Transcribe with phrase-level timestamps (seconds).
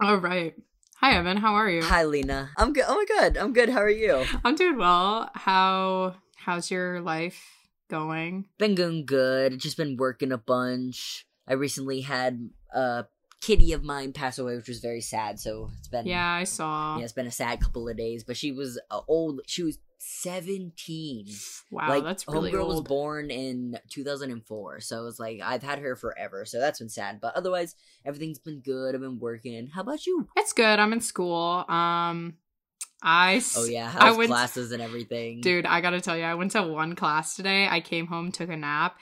[0.00, 0.54] All right.
[0.96, 1.36] Hi, Evan.
[1.38, 1.82] How are you?
[1.82, 2.50] Hi, Lena.
[2.56, 2.84] I'm good.
[2.86, 3.68] Oh my god, I'm good.
[3.68, 4.24] How are you?
[4.44, 5.30] I'm doing well.
[5.34, 7.42] How how's your life
[7.88, 8.46] going?
[8.58, 9.58] Been going good.
[9.58, 11.26] Just been working a bunch.
[11.48, 13.06] I recently had a
[13.40, 15.38] kitty of mine pass away, which was very sad.
[15.38, 16.98] So it's been Yeah, I saw.
[16.98, 18.24] yeah, it's been a sad couple of days.
[18.24, 19.40] But she was uh, old.
[19.46, 21.26] She was seventeen.
[21.70, 25.96] Wow, like that's really homegirl was born in 2004 so it's like i've had her
[25.96, 27.74] forever so that's been sad but otherwise
[28.04, 30.78] everything's been good i've been working how about you It's good.
[30.78, 31.64] I'm in school.
[31.68, 32.34] Um,
[33.02, 36.52] I oh yeah I went- classes and everything dude, I gotta tell you, I went
[36.52, 37.66] to one class today.
[37.68, 38.96] I came home, took a nap,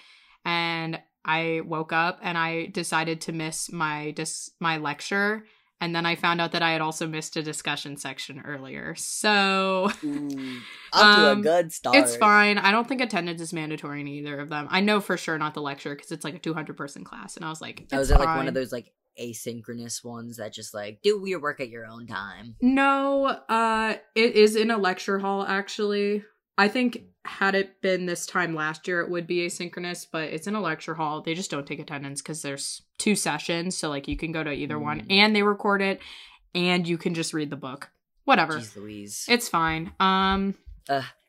[0.44, 5.44] and I woke up and I decided to miss my dis- my lecture.
[5.80, 8.94] And then I found out that I had also missed a discussion section earlier.
[8.96, 10.60] So Ooh, to
[10.92, 12.58] a Um, good start It's fine.
[12.58, 14.66] I don't think attendance is mandatory in either of them.
[14.70, 17.36] I know for sure not the lecture because it's like a 200 person class.
[17.36, 20.52] And I was like, oh, is it like one of those like asynchronous ones that
[20.52, 24.76] just like do your work at your own time No, uh, it is in a
[24.76, 26.24] lecture hall actually.
[26.58, 30.46] I think had it been this time last year, it would be asynchronous, but it's
[30.46, 31.22] in a lecture hall.
[31.22, 34.50] They just don't take attendance because there's two sessions, so like you can go to
[34.52, 35.06] either one, Mm.
[35.10, 36.00] and they record it,
[36.54, 37.90] and you can just read the book.
[38.24, 39.26] Whatever, Jeez Louise.
[39.28, 39.92] it's fine.
[40.00, 40.54] Um,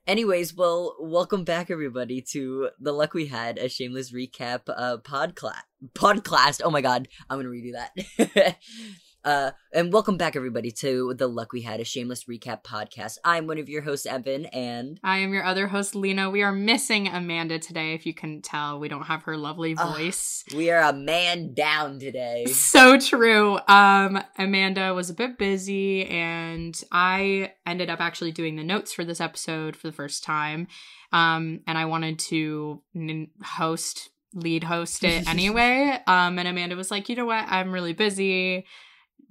[0.07, 5.61] Anyways, well, welcome back everybody to the luck we had a shameless recap uh podcast
[5.95, 6.61] podcast.
[6.63, 8.57] Oh my god, I'm gonna redo that.
[9.25, 13.17] uh and welcome back everybody to the luck we had a shameless recap podcast.
[13.25, 16.29] I'm one of your hosts, Evan, and I am your other host, Lena.
[16.29, 17.93] We are missing Amanda today.
[17.93, 19.97] If you can tell, we don't have her lovely Ugh.
[19.97, 20.43] voice.
[20.55, 22.45] we are a man down today.
[22.45, 23.59] So true.
[23.67, 29.03] Um, Amanda was a bit busy, and I ended up actually doing the notes for
[29.03, 30.67] this episode for the first time.
[31.11, 35.99] Um, and I wanted to n- host, lead host it anyway.
[36.07, 37.45] um, and Amanda was like, you know what?
[37.47, 38.65] I'm really busy.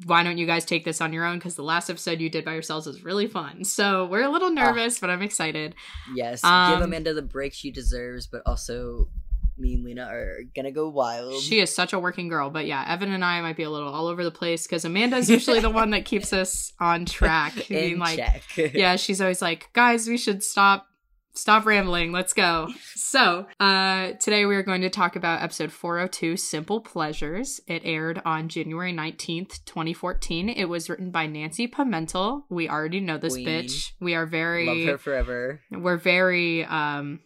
[0.07, 1.39] Why don't you guys take this on your own?
[1.39, 3.65] Because the last episode you did by yourselves was really fun.
[3.65, 5.75] So we're a little nervous, but I'm excited.
[6.15, 9.09] Yes, Um, give Amanda the break she deserves, but also
[9.57, 11.41] me and Lena are gonna go wild.
[11.41, 13.89] She is such a working girl, but yeah, Evan and I might be a little
[13.89, 17.53] all over the place because Amanda's usually the one that keeps us on track.
[17.57, 18.43] I mean, in like, check.
[18.75, 20.89] yeah, she's always like, guys, we should stop,
[21.35, 22.13] stop rambling.
[22.13, 22.69] Let's go.
[22.95, 27.61] So, uh, today we are going to talk about episode 402, Simple Pleasures.
[27.67, 30.49] It aired on January 19th, 2014.
[30.49, 32.45] It was written by Nancy Pimentel.
[32.49, 33.47] We already know this Queen.
[33.47, 33.93] bitch.
[34.01, 35.61] We are very, Love her forever.
[35.71, 37.21] we're very um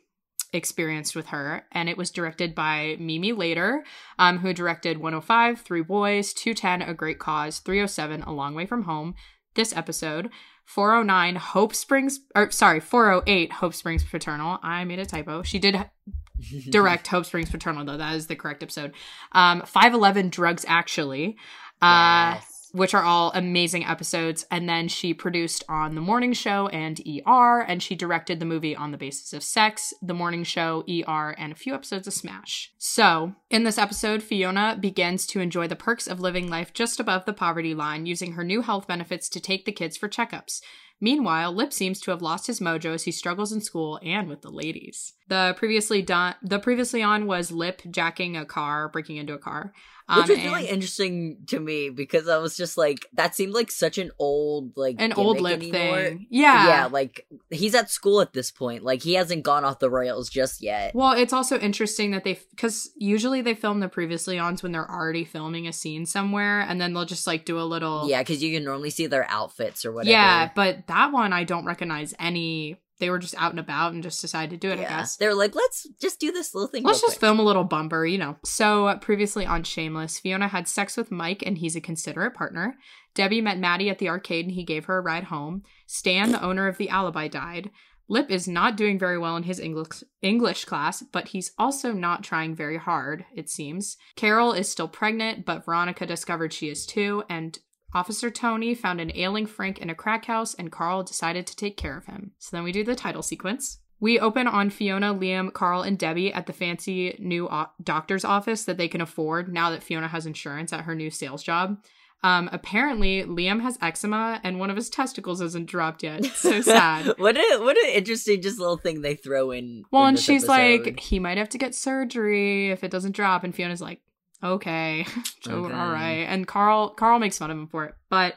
[0.54, 3.80] experienced with her and it was directed by Mimi Leder
[4.18, 8.84] um who directed 105 three boys 210 a great cause 307 a long way from
[8.84, 9.14] home
[9.56, 10.30] this episode
[10.68, 14.58] 409 hope springs or sorry 408 hope springs paternal.
[14.62, 15.42] I made a typo.
[15.42, 15.82] She did
[16.70, 17.96] direct hope springs paternal though.
[17.96, 18.92] That is the correct episode.
[19.32, 21.38] Um 511 drugs actually.
[21.80, 22.57] Uh Yes.
[22.78, 24.46] Which are all amazing episodes.
[24.50, 28.74] And then she produced on The Morning Show and ER, and she directed the movie
[28.74, 32.72] On the Basis of Sex, The Morning Show, ER, and a few episodes of Smash.
[32.78, 37.24] So, in this episode, Fiona begins to enjoy the perks of living life just above
[37.24, 40.60] the poverty line, using her new health benefits to take the kids for checkups.
[41.00, 44.42] Meanwhile, Lip seems to have lost his mojo as he struggles in school and with
[44.42, 45.12] the ladies.
[45.28, 49.72] The previously done, the previously on was Lip jacking a car, breaking into a car.
[50.08, 53.52] Which Um, was and- really interesting to me because I was just like, that seemed
[53.52, 55.96] like such an old, like, an old lip anymore.
[56.02, 56.26] thing.
[56.30, 56.66] Yeah.
[56.66, 58.84] Yeah, like he's at school at this point.
[58.84, 60.94] Like he hasn't gone off the rails just yet.
[60.94, 64.90] Well, it's also interesting that they, because usually they film the previously ons when they're
[64.90, 68.08] already filming a scene somewhere, and then they'll just like do a little.
[68.08, 70.10] Yeah, because you can normally see their outfits or whatever.
[70.12, 72.76] Yeah, but that one I don't recognize any.
[73.00, 74.80] They were just out and about and just decided to do it.
[74.80, 75.16] I guess.
[75.16, 76.82] They're like, let's just do this little thing.
[76.82, 77.20] Let's just quick.
[77.20, 78.36] film a little bumper, you know.
[78.44, 82.76] So, uh, previously on Shameless, Fiona had sex with Mike and he's a considerate partner.
[83.14, 85.62] Debbie met Matty at the arcade and he gave her a ride home.
[85.86, 87.70] Stan, the owner of the Alibi, died.
[88.08, 92.24] Lip is not doing very well in his English English class, but he's also not
[92.24, 93.96] trying very hard, it seems.
[94.16, 97.58] Carol is still pregnant, but Veronica discovered she is too, and
[97.94, 101.76] Officer Tony found an ailing Frank in a crack house, and Carl decided to take
[101.76, 102.32] care of him.
[102.38, 103.78] So then we do the title sequence.
[104.00, 108.64] We open on Fiona, Liam, Carl, and Debbie at the fancy new o- doctor's office
[108.64, 111.82] that they can afford now that Fiona has insurance at her new sales job.
[112.22, 116.24] Um, apparently, Liam has eczema and one of his testicles isn't dropped yet.
[116.34, 117.06] So sad.
[117.18, 119.84] what a what an interesting just little thing they throw in.
[119.92, 120.84] well, in and she's episode.
[120.86, 123.44] like, he might have to get surgery if it doesn't drop.
[123.44, 124.00] And Fiona's like,
[124.42, 125.06] okay,
[125.46, 125.74] Okay.
[125.74, 126.26] all right.
[126.28, 128.34] And Carl, Carl makes fun of him for it, but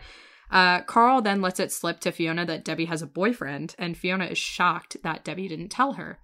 [0.52, 4.26] uh, Carl then lets it slip to Fiona that Debbie has a boyfriend, and Fiona
[4.26, 6.20] is shocked that Debbie didn't tell her.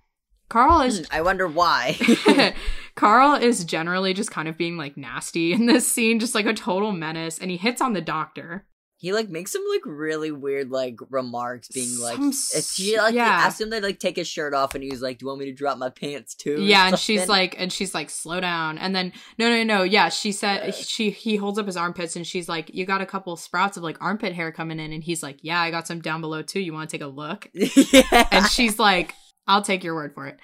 [0.50, 1.98] Carl is I wonder why.
[2.96, 6.54] Carl is generally just kind of being like nasty in this scene, just like a
[6.54, 8.66] total menace, and he hits on the doctor.
[9.00, 13.26] He like makes some like really weird like remarks, being like, Some she like yeah.
[13.28, 15.40] asked him to like take his shirt off, and he was like, "Do you want
[15.40, 18.80] me to drop my pants too?" Yeah, and she's like, and she's like, slow down.
[18.80, 20.72] And then, no, no, no, yeah, she said Yeah.
[20.72, 23.84] she he holds up his armpits, and she's like, you got a couple sprouts of
[23.84, 26.60] like armpit hair coming in, and he's like, yeah, I got some down below too.
[26.60, 27.48] You want to take a look?
[27.54, 28.28] yeah.
[28.32, 29.14] And she's like,
[29.46, 30.40] I'll take your word for it.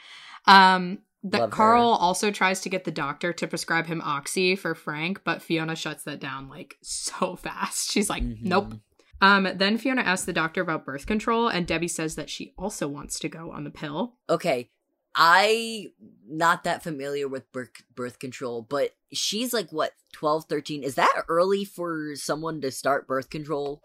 [0.45, 1.55] Um, that Love her.
[1.55, 5.75] Carl also tries to get the doctor to prescribe him oxy for Frank, but Fiona
[5.75, 7.91] shuts that down like so fast.
[7.91, 8.41] She's like, Mhm.
[8.43, 8.73] nope.
[9.21, 12.89] Um, then Fiona asks the doctor about birth control, and Debbie says that she also
[12.89, 14.17] wants to go on the pill.
[14.29, 14.69] Okay,
[15.15, 15.87] I
[16.27, 20.83] not that familiar with birth birth control, but she's like what 12, 13.
[20.83, 23.81] Is that early for someone to start birth control?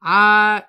[0.00, 0.60] Uh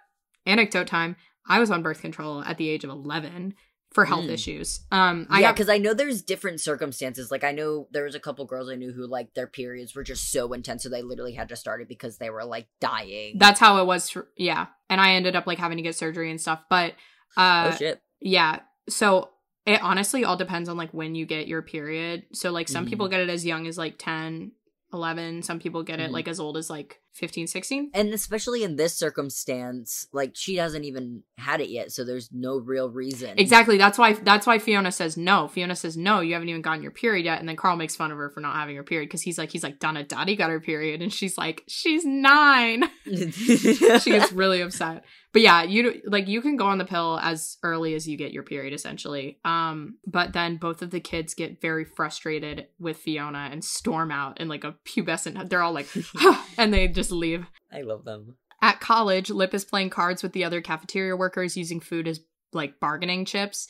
[0.45, 1.15] anecdote time.
[1.47, 3.55] I was on birth control at the age of 11
[3.91, 4.29] for health Mm.
[4.33, 4.81] issues.
[4.91, 7.31] Um I yeah, got because I know there's different circumstances.
[7.31, 10.03] Like I know there was a couple girls I knew who like their periods were
[10.03, 13.37] just so intense, so they literally had to start it because they were like dying.
[13.39, 14.67] that's how it was for, yeah.
[14.89, 16.93] And I ended up like having to get surgery and stuff, but
[17.37, 18.01] uh oh shit!
[18.19, 18.59] yeah.
[18.89, 19.29] So
[19.65, 22.23] it honestly all depends on like when you get your period.
[22.33, 22.89] So like some Mhm.
[22.89, 24.51] people get it as young as like 10,
[24.93, 26.13] 11, some people get it Mhm.
[26.13, 27.91] like as old as like 15, 16.
[27.93, 32.57] And especially in this circumstance, like she hasn't even had it yet, so there's no
[32.57, 33.37] real reason.
[33.37, 33.77] Exactly.
[33.77, 35.47] That's why that's why Fiona says no.
[35.47, 37.39] Fiona says no, you haven't even gotten your period yet.
[37.39, 39.51] And then Carl makes fun of her for not having her period because he's like
[39.51, 42.83] he's like Donna Dottie got her period and she's like she's nine.
[43.03, 45.03] she gets really upset.
[45.31, 48.31] But yeah, you like you can go on the pill as early as you get
[48.31, 49.39] your period essentially.
[49.43, 54.39] Um but then both of the kids get very frustrated with Fiona and storm out
[54.39, 55.87] in like a pubescent they're all like
[56.57, 57.45] and they just leave.
[57.71, 58.35] I love them.
[58.61, 62.19] At college, Lip is playing cards with the other cafeteria workers using food as
[62.51, 63.67] like bargaining chips.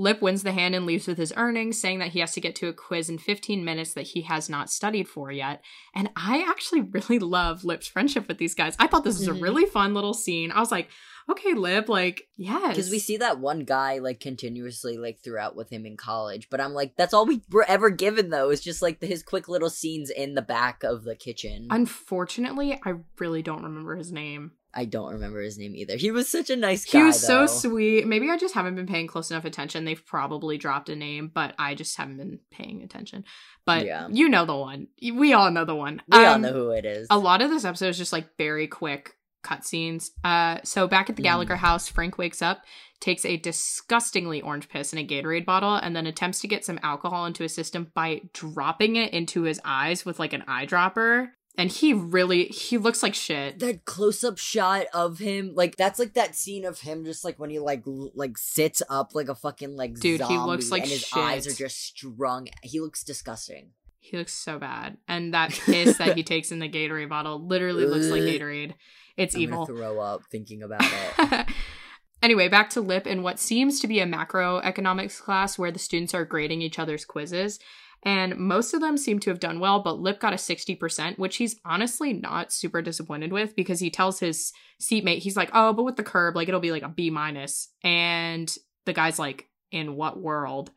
[0.00, 2.56] Lip wins the hand and leaves with his earnings, saying that he has to get
[2.56, 5.62] to a quiz in 15 minutes that he has not studied for yet.
[5.94, 8.74] And I actually really love Lip's friendship with these guys.
[8.78, 9.42] I thought this was a mm-hmm.
[9.42, 10.52] really fun little scene.
[10.52, 10.88] I was like,
[11.28, 12.70] okay, Lip, like, yes.
[12.70, 16.62] Because we see that one guy like continuously like throughout with him in college, but
[16.62, 18.48] I'm like, that's all we were ever given though.
[18.48, 21.68] Is just like his quick little scenes in the back of the kitchen.
[21.68, 24.52] Unfortunately, I really don't remember his name.
[24.72, 25.96] I don't remember his name either.
[25.96, 26.98] He was such a nice guy.
[27.00, 28.06] He was so sweet.
[28.06, 29.84] Maybe I just haven't been paying close enough attention.
[29.84, 33.24] They've probably dropped a name, but I just haven't been paying attention.
[33.66, 34.06] But Yeah.
[34.10, 34.86] you know the one.
[35.02, 36.00] We all know the one.
[36.06, 37.08] We all Um, know who it is.
[37.10, 39.14] A lot of this episode is just like very quick
[39.44, 40.10] cutscenes.
[40.22, 41.24] Uh, so back at the Mm.
[41.24, 42.62] Gallagher house, Frank wakes up,
[43.00, 46.78] takes a disgustingly orange piss in a Gatorade bottle, and then attempts to get some
[46.82, 51.28] alcohol into his system by dropping it into his eyes with like an eyedropper.
[51.60, 53.58] And he really he looks like shit.
[53.58, 57.38] that close up shot of him, like that's like that scene of him just like
[57.38, 60.84] when he like l- like sits up like a fucking like Dude, he looks like
[60.84, 62.48] and his eyes are just strung.
[62.62, 63.72] He looks disgusting.
[63.98, 64.96] He looks so bad.
[65.06, 68.72] And that piss that he takes in the Gatorade bottle literally looks like Gatorade.
[69.18, 69.66] It's I'm evil.
[69.66, 71.46] gonna throw up thinking about it.
[72.22, 76.14] anyway, back to Lip in what seems to be a macroeconomics class where the students
[76.14, 77.58] are grading each other's quizzes.
[78.02, 81.36] And most of them seem to have done well, but Lip got a 60%, which
[81.36, 85.82] he's honestly not super disappointed with because he tells his seatmate, he's like, oh, but
[85.82, 87.68] with the curb, like it'll be like a B minus.
[87.84, 88.50] And
[88.86, 90.70] the guy's like, in what world?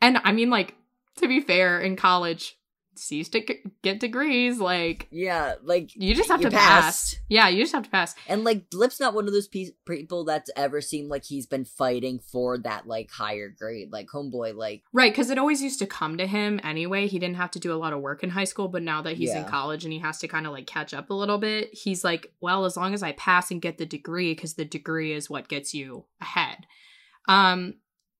[0.00, 0.74] And I mean, like,
[1.16, 2.55] to be fair, in college,
[2.98, 4.58] C's to g- get degrees.
[4.58, 7.16] Like, yeah, like you just have You to pass.
[7.28, 8.14] Yeah, you just have to pass.
[8.28, 11.64] And like Lip's not one of those pe- people that's ever seemed like he's been
[11.64, 13.92] fighting for that like higher grade.
[13.92, 17.06] Like homeboy, like Right, because it always used to come to him anyway.
[17.06, 19.16] He didn't have to do a lot of work in high school, but now that
[19.16, 21.70] he's in college and he has to kind of like catch up a little bit,
[21.72, 25.12] he's like, well, as long as I pass and get the degree, because the degree
[25.12, 26.66] is what gets you ahead.
[27.28, 27.74] Um,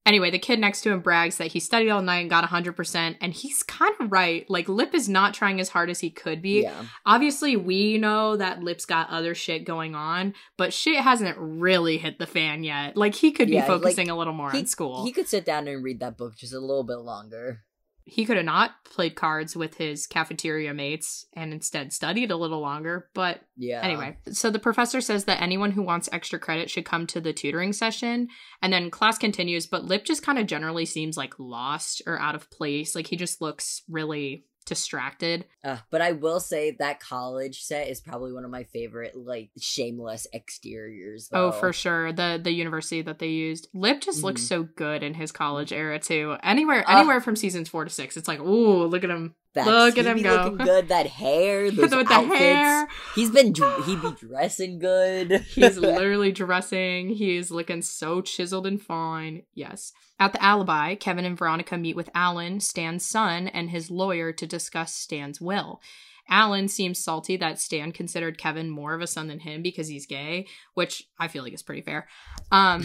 [0.06, 3.16] anyway, the kid next to him brags that he studied all night and got 100%,
[3.20, 4.48] and he's kind of right.
[4.48, 6.62] Like, Lip is not trying as hard as he could be.
[6.62, 11.98] yeah, Obviously, we know that Lip's got other shit going on, but shit hasn't really
[11.98, 12.96] hit the fan yet.
[12.96, 15.04] Like, he could be Yeah, like, focusing a little more he, on school.
[15.04, 17.62] he could sit down and read that book just a little bit longer.
[18.08, 22.60] He could have not played cards with his cafeteria mates and instead studied a little
[22.60, 23.08] longer.
[23.14, 23.82] But Yeah.
[23.82, 27.32] anyway, so the professor says that anyone who wants extra credit should come to the
[27.32, 28.28] tutoring session.
[28.62, 32.36] And then class continues, but Lip just kind of generally seems like lost or out
[32.36, 32.94] of place.
[32.94, 35.46] Like he just looks really distracted.
[35.64, 39.50] Uh, but I will say that college set is probably one of my favorite, like
[39.58, 41.28] shameless exteriors.
[41.32, 42.12] Oh, for sure.
[42.12, 43.68] The the university that they used.
[43.72, 44.48] Lip just looks Mhm.
[44.48, 46.36] so good in his college era too.
[46.42, 48.16] Anywhere anywhere from seasons four to six.
[48.16, 49.34] It's like, ooh, look at him.
[49.56, 50.34] That Look at him go.
[50.34, 50.88] looking good.
[50.88, 52.38] That hair, those With the outfits.
[52.38, 52.88] hair.
[53.14, 55.32] He's been he be dressing good.
[55.54, 57.08] He's literally dressing.
[57.08, 59.42] He's looking so chiseled and fine.
[59.54, 59.92] Yes.
[60.20, 64.46] At the alibi, Kevin and Veronica meet with Alan, Stan's son, and his lawyer to
[64.46, 65.80] discuss Stan's will.
[66.28, 70.06] Alan seems salty that Stan considered Kevin more of a son than him because he's
[70.06, 72.08] gay, which I feel like is pretty fair.
[72.50, 72.84] Um,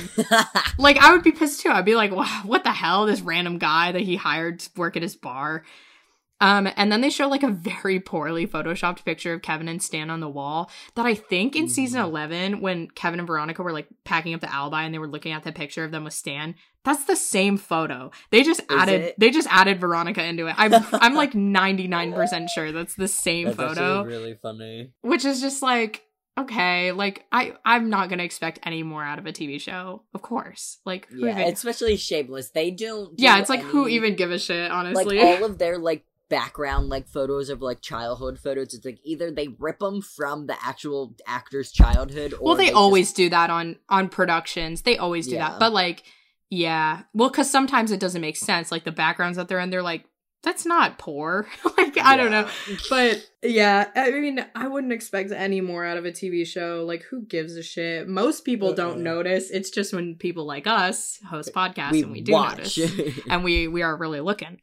[0.78, 1.70] like I would be pissed too.
[1.70, 3.06] I'd be like, wow, what the hell?
[3.08, 5.64] This random guy that he hired to work at his bar.
[6.42, 10.10] Um, and then they show like a very poorly photoshopped picture of Kevin and Stan
[10.10, 12.06] on the wall that I think in season Mhm.
[12.08, 15.32] 11, when Kevin and Veronica were like packing up the alibi and they were looking
[15.32, 18.10] at the picture of them with Stan, that's the same photo.
[18.32, 19.16] They just added, it?
[19.20, 20.56] they just added Veronica into it.
[20.58, 24.92] I'm, I'm like 99% sure that's the same That's photo really funny.
[25.02, 26.04] which is just like
[26.38, 30.22] okay like i i'm not gonna expect any more out of a tv show of
[30.22, 32.52] course like Yeah, even, especially Shameless.
[32.52, 33.16] They don't.
[33.18, 35.78] do yeah it's like who even give a shit honestly like honestly all of their
[35.78, 38.74] like background like photos of like childhood photos.
[38.74, 42.76] It's like either they rip them from the actual actor's childhood, or well they, just-
[42.76, 45.50] always do that on on productions they always do Yeah.
[45.50, 46.04] that but like
[46.50, 49.82] yeah well because sometimes it doesn't make sense like the backgrounds that they're in they're
[49.84, 50.04] like
[50.44, 51.48] that's not poor
[51.78, 52.48] like i don't know
[52.90, 56.84] But yeah, I mean, I wouldn't expect any more out of a TV show.
[56.88, 58.08] Like, who gives a shit?
[58.08, 59.50] Most people don't notice.
[59.50, 62.78] It's just when people like us host podcasts we and we do watch.
[62.78, 64.62] notice, and we we are really looking.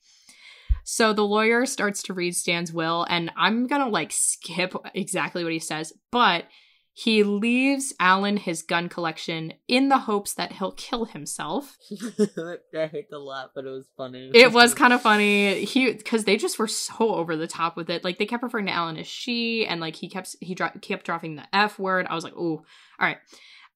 [0.90, 5.52] So the lawyer starts to read Stan's will, and I'm gonna like skip exactly what
[5.52, 6.46] he says, but
[6.94, 11.76] he leaves Alan his gun collection in the hopes that he'll kill himself.
[12.18, 14.30] I hate to laugh, but it was funny.
[14.32, 15.66] It was kind of funny.
[15.66, 18.02] He because they just were so over the top with it.
[18.02, 21.04] Like they kept referring to Alan as she, and like he kept he dro- kept
[21.04, 22.06] dropping the f word.
[22.08, 22.64] I was like, ooh, all
[22.98, 23.18] right.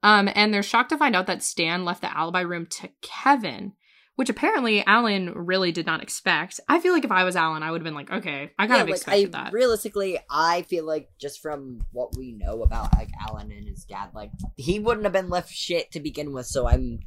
[0.02, 3.74] Um, and they're shocked to find out that Stan left the alibi room to Kevin,
[4.16, 6.60] which apparently Alan really did not expect.
[6.68, 8.76] I feel like if I was Alan, I would have been like, okay, I kind
[8.76, 9.52] yeah, of like, expected I, that.
[9.52, 14.10] Realistically, I feel like just from what we know about like Alan and his dad,
[14.14, 16.46] like he wouldn't have been left shit to begin with.
[16.46, 17.00] So I'm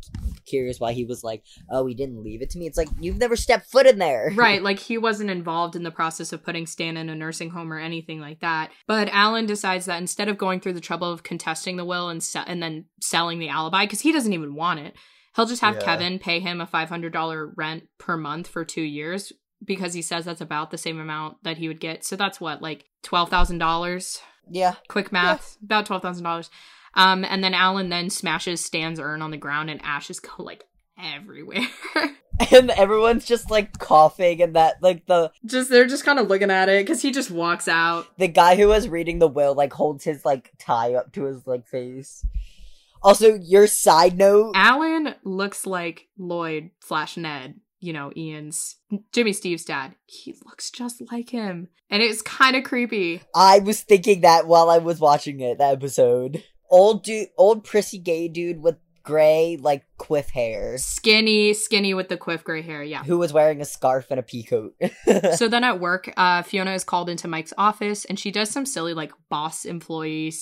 [0.46, 3.18] curious why he was like, "Oh, he didn't leave it to me." It's like you've
[3.18, 6.66] never stepped foot in there, Right, like he wasn't involved in the process of putting
[6.66, 8.72] Stan in a nursing home or anything like that.
[8.88, 12.24] But Alan decides that instead of going through the trouble of contesting the will and
[12.24, 14.96] se- and then selling the alibi because he doesn't even want it,
[15.36, 15.82] he'll just have Yeah.
[15.82, 19.32] Kevin pay him a five hundred dollar rent per month for two years
[19.63, 22.04] because he says that's about the same amount that he would get.
[22.06, 24.22] So that's what like twelve thousand dollars.
[24.50, 26.50] Yeah, Quick math, about twelve thousand dollars.
[26.94, 30.63] Um, and then Alan then smashes Stan's urn on the ground and ashes go like
[30.98, 31.68] everywhere.
[32.51, 36.51] and everyone's just like coughing, and that like the just they're just kind of looking
[36.51, 38.08] at it because he just walks out.
[38.18, 41.46] the guy who was reading the will like holds his like tie up to his
[41.48, 42.25] like face.
[43.06, 44.54] Also, your side note.
[44.56, 48.78] Alan looks like Lloyd slash Ned, you know, Ian's
[49.12, 49.94] Jimmy Steve's dad.
[50.08, 51.68] He looks just like him.
[51.92, 53.22] And it's kind of creepy.
[53.36, 56.44] I was thinking that while I was watching it, that episode.
[56.72, 62.18] Old dude, old prissy gay dude with gray, like, quiff hair, Skinny, skinny with the
[62.18, 62.82] quiff gray hair.
[62.82, 63.04] Yeah.
[63.04, 64.72] who was wearing a scarf and a peacoat.
[65.38, 68.66] so then at work, uh, Fiona is called into Mike's office and she does some
[68.66, 70.34] silly, like, boss employee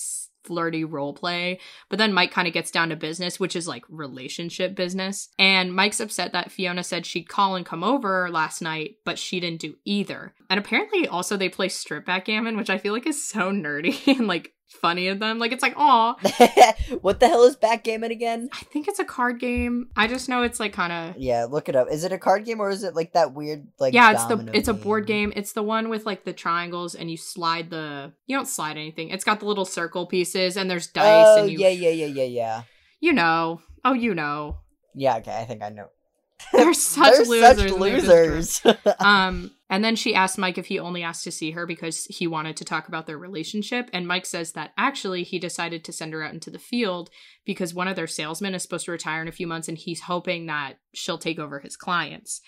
[0.44, 1.60] flirty role play.
[1.90, 5.30] But then Mike kind of gets down to business, which is like relationship business.
[5.40, 9.40] And Mike's upset that Fiona said she'd call and come over last night, but she
[9.40, 10.34] didn't do either.
[10.50, 14.28] And apparently, also, they play strip backgammon, which I feel like is so nerdy and
[14.28, 15.40] like funny of them.
[15.40, 16.16] Like, it's like, aw,
[17.02, 18.50] what the hell is backgammon again?
[18.52, 19.90] I think it's a card game.
[19.96, 21.18] I just know it's like kind of.
[21.18, 21.88] Yeah, look it up.
[21.90, 23.94] Is it a card game or is it like that weird like?
[23.94, 25.32] yeah, it's the it's a board game.
[25.36, 29.10] It's the one with like the triangles and you slide the you don't slide anything.
[29.10, 32.06] It's got the little circle pieces and there's dice Oh and you yeah, yeah, yeah,
[32.08, 32.64] yeah, yeah.
[33.00, 33.62] you know.
[33.86, 34.60] Oh, you know.
[34.96, 35.88] Yeah, okay, I think I know.
[36.54, 37.42] They're such They're losers.
[37.42, 38.96] such and they're just losers.
[39.00, 42.28] um and then she asked mike if he only asked to see her because he
[42.28, 46.14] wanted to talk about their relationship and mike says that actually he decided to send
[46.14, 47.10] her out into the field
[47.46, 50.02] because one of their salesmen is supposed to retire in a few months and he's
[50.02, 52.42] hoping that she'll take over his clients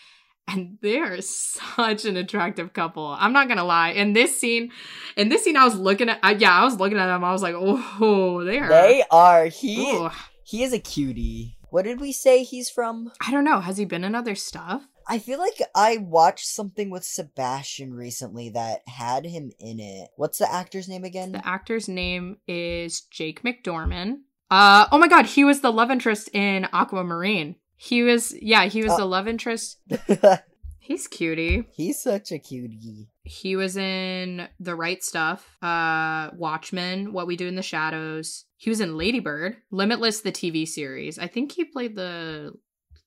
[0.48, 4.72] and they're such an attractive couple i'm not gonna lie in this scene
[5.18, 7.32] in this scene i was looking at uh, yeah i was looking at them i
[7.32, 9.46] was like oh they are they are.
[9.46, 10.10] He Ooh.
[10.44, 11.55] he is a cutie.
[11.70, 13.12] What did we say he's from?
[13.22, 16.90] i don't know has he been in other stuff I feel like I watched something
[16.90, 20.10] with Sebastian recently that had him in it.
[20.16, 21.32] What's the actor's name again?
[21.34, 24.22] The actor's name is Jake McDorman.
[24.50, 27.56] Uh oh my god, he was the love interest in Aquamarine.
[27.76, 28.98] He was yeah, he was Oh.
[28.98, 29.78] the love interest.
[30.86, 31.68] He's cutie.
[31.72, 33.10] He's such a cutie.
[33.24, 38.46] He was in The Right Stuff, uh Watchmen, What We Do in the Shadows.
[38.58, 41.18] He was in Ladybird, Limitless the TV series.
[41.18, 42.54] I think he played the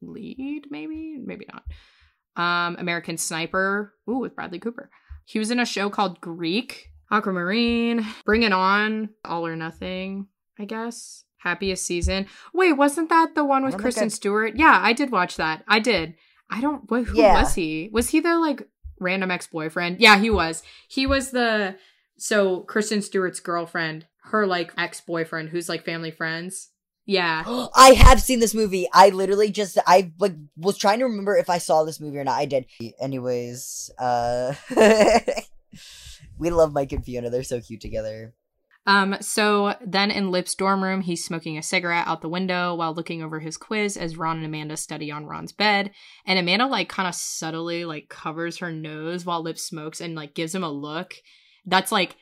[0.02, 1.62] lead maybe, maybe not.
[2.42, 4.90] Um American Sniper, ooh with Bradley Cooper.
[5.24, 10.26] He was in a show called Greek, Aquamarine, Bring It On, All or Nothing,
[10.58, 11.22] I guess.
[11.36, 12.26] Happiest Season.
[12.52, 14.56] Wait, wasn't that the one with Kristen Stewart?
[14.56, 15.62] Yeah, I did watch that.
[15.68, 16.16] I did.
[16.50, 16.82] I don't.
[16.90, 17.40] Wh- who Yeah.
[17.42, 17.90] was he?
[17.92, 18.66] Was he the like
[19.00, 20.00] random ex boyfriend?
[20.00, 20.62] Yeah, he was.
[20.88, 21.76] He was the
[22.16, 26.68] so Kristen Stewart's girlfriend, her like ex boyfriend, who's like family friends.
[27.06, 27.42] Yeah.
[27.74, 28.88] I have seen this movie.
[28.92, 32.24] I literally just I like was trying to remember if I saw this movie or
[32.24, 32.38] not.
[32.38, 32.66] I did.
[33.00, 34.54] Anyways, uh
[36.38, 37.30] we love Mike and Fiona.
[37.30, 38.34] They're so cute together.
[38.88, 42.94] Um, so then in Lip's dorm room, he's smoking a cigarette out the window while
[42.94, 45.90] looking over his quiz as Ron and Amanda study on Ron's bed.
[46.24, 50.32] And Amanda like kind of subtly like covers her nose while Lip smokes and like
[50.34, 51.14] gives him a look.
[51.66, 52.16] That's like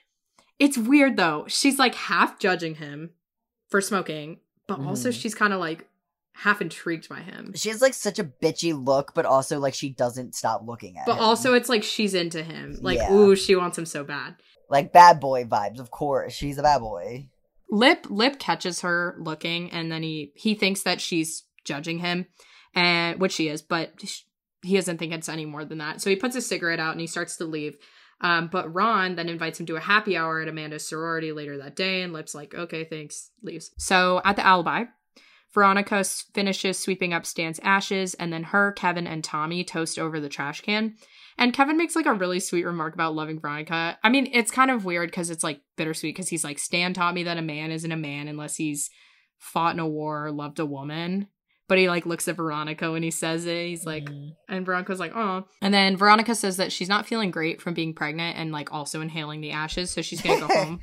[0.59, 1.45] it's weird though.
[1.47, 3.11] She's like half judging him
[3.69, 5.21] for smoking, but also Mhm.
[5.21, 5.87] she's kind of like
[6.33, 7.53] half intrigued by him.
[7.55, 11.07] She has like such a bitchy look, but also like she doesn't stop looking at
[11.07, 11.19] But him.
[11.19, 12.77] But also it's like she's into him.
[12.83, 13.13] Like, Yeah.
[13.13, 14.35] ooh, she wants him so bad.
[14.69, 16.33] Like bad boy vibes, of course.
[16.33, 17.29] She's a bad boy.
[17.71, 22.27] Lip Lip catches her looking, and then he he thinks that she's judging him,
[22.75, 24.03] and which she is, but
[24.63, 26.01] he doesn't think it's any more than that.
[26.01, 27.77] So he puts his cigarette out and he starts to leave.
[28.21, 31.77] Um, but Ron then invites him to a happy hour at Amanda's sorority later that
[31.77, 33.73] day, and Lip's like, "Okay, thanks," leaves.
[33.77, 34.85] So at the alibi,
[35.53, 36.03] Veronica
[36.35, 40.61] finishes sweeping up Stan's ashes, and then her, Kevin, and Tommy toast over the trash
[40.61, 40.97] can.
[41.39, 43.99] And Kevin makes like a really sweet remark about loving Veronica.
[44.03, 47.15] I mean, it's kind of weird because it's like bittersweet because he's like, Stan taught
[47.15, 48.89] me that a man isn't a man unless he's
[49.39, 51.29] fought in a war or loved a woman.
[51.69, 53.67] But he like looks at Veronica when he says it.
[53.67, 54.31] He's like, Mhm.
[54.49, 55.45] and Veronica's like, oh.
[55.61, 59.01] And then Veronica says that she's not feeling great from being pregnant and like also
[59.01, 59.91] inhaling the ashes.
[59.91, 60.81] So she's going to go home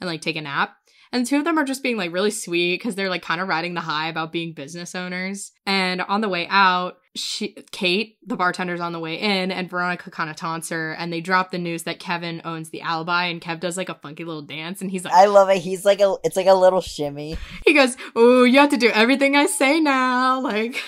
[0.00, 0.76] and like take a nap.
[1.12, 3.48] And two of them are just being like really sweet because they're like kind of
[3.48, 5.52] riding the high about being business owners.
[5.66, 10.10] And on the way out, she Kate, the bartender's on the way in, and Veronica
[10.10, 13.40] kind of taunts her, and they drop the news that Kevin owns the alibi, and
[13.40, 15.58] Kev does like a funky little dance, and he's like, I love it.
[15.58, 17.36] He's like a it's like a little shimmy.
[17.66, 20.82] he goes, "Oh, you have to do everything I say now." Like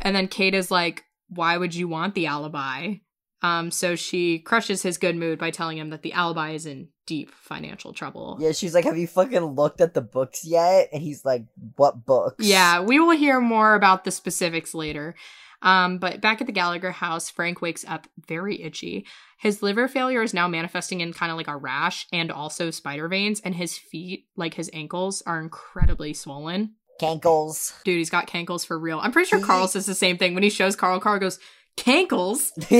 [0.00, 2.94] and then Kate is like, "Why would you want the alibi?"
[3.42, 6.88] Um so she crushes his good mood by telling him that the alibi is in
[7.06, 8.36] deep financial trouble.
[8.40, 10.88] Yeah, she's like, Have you fucking looked at the books yet?
[10.92, 11.44] And he's like,
[11.76, 12.44] What books?
[12.44, 15.14] Yeah, we will hear more about the specifics later.
[15.62, 19.06] Um, but back at the Gallagher house, Frank wakes up very itchy.
[19.38, 23.08] His liver failure is now manifesting in kind of like a rash and also spider
[23.08, 26.74] veins, and his feet, like his ankles, are incredibly swollen.
[27.00, 27.80] Cankles.
[27.84, 28.98] Dude, he's got cankles for real.
[29.00, 30.98] I'm pretty sure Carl says the same thing when he shows Carl.
[30.98, 31.38] Carl goes,
[31.78, 32.50] "Cankles."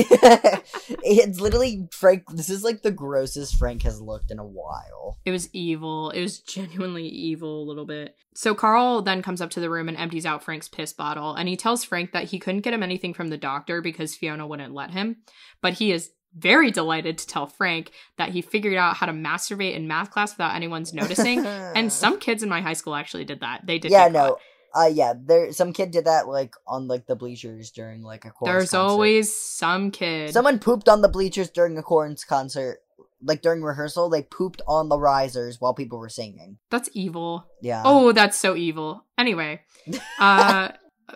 [1.03, 5.17] it's literally Frank this is like the grossest Frank has looked in a while.
[5.25, 6.11] It was evil.
[6.11, 8.15] It was genuinely evil a little bit.
[8.35, 11.49] So Carl then comes up to the room and empties out Frank's piss bottle, and
[11.49, 14.73] he tells Frank that he couldn't get him anything from the doctor because Fiona wouldn't
[14.73, 15.17] let him.
[15.61, 19.75] But he is very delighted to tell Frank that he figured out how to masturbate
[19.75, 21.45] in math class without anyone's noticing.
[21.45, 23.65] and some kids in my high school actually did that.
[23.65, 23.91] They did.
[23.91, 24.39] Yeah, get caught.
[24.73, 28.29] Uh yeah, there some kid did that like on like the bleachers during like a
[28.31, 28.91] chorus There's concert.
[28.91, 30.31] always some kid.
[30.33, 32.79] Someone pooped on the bleachers during a chorus concert.
[33.21, 36.57] Like during rehearsal, they pooped on the risers while people were singing.
[36.69, 37.45] That's evil.
[37.61, 37.81] Yeah.
[37.83, 39.03] Oh, that's so evil.
[39.17, 39.61] Anyway,
[40.19, 40.69] uh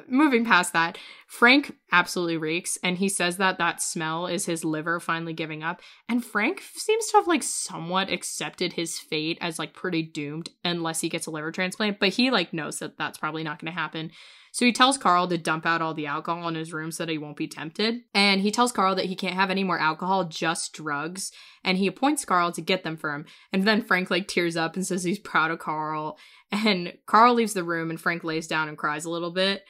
[0.07, 4.99] moving past that, Frank absolutely reeks and he says that that smell is his liver
[4.99, 5.81] finally giving up.
[6.07, 11.01] And Frank seems to have like somewhat accepted his fate as like pretty doomed unless
[11.01, 13.79] he gets a liver transplant, but he like knows that that's probably not going to
[13.79, 14.11] happen.
[14.53, 17.11] So he tells Carl to dump out all the alcohol in his room so that
[17.11, 18.01] he won't be tempted.
[18.13, 21.31] And he tells Carl that he can't have any more alcohol, just drugs.
[21.63, 23.25] And he appoints Carl to get them for him.
[23.51, 26.19] And then Frank like tears up and says he's proud of Carl.
[26.51, 29.63] And Carl leaves the room and Frank lays down and cries a little bit.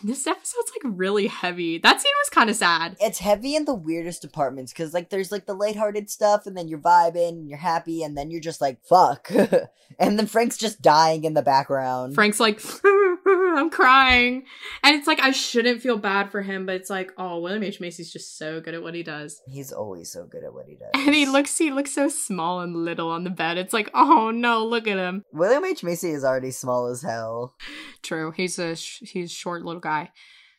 [0.00, 1.78] And this episode's like really heavy.
[1.78, 2.96] That scene was kind of sad.
[3.00, 6.68] it's heavy in the weirdest departments because like there's like the lighthearted stuff and then
[6.68, 9.30] you're vibing and you're happy and then you're just like fuck
[9.98, 12.60] and then frank's just dying in the background Frank's like,
[13.26, 14.44] I'm crying.
[14.82, 17.80] And it's like, I shouldn't feel bad for him, but it's like, oh, William H.
[17.80, 19.40] Macy's just so good at what he does.
[19.48, 22.60] he's always so good at what he does And he looks, he looks so small
[22.60, 23.56] and little on the bed.
[23.56, 25.24] It's like, oh no, look at him.
[25.32, 27.54] william h macy is already small as hell
[28.02, 28.32] True.
[28.32, 30.10] He's a sh- he's short little guy.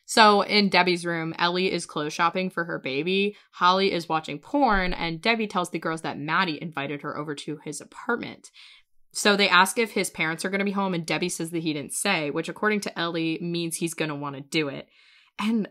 [0.06, 3.36] So in Debbie's room, Ellie is clothes shopping for her baby.
[3.50, 7.58] Holly is watching porn, and Debbie tells the girls that Matty invited her over to
[7.64, 8.50] his apartment.
[9.12, 11.62] So they ask if his parents are going to be home, and Debbie says that
[11.62, 14.86] he didn't say, which according to Ellie means he's going to want to do it.
[15.40, 15.68] And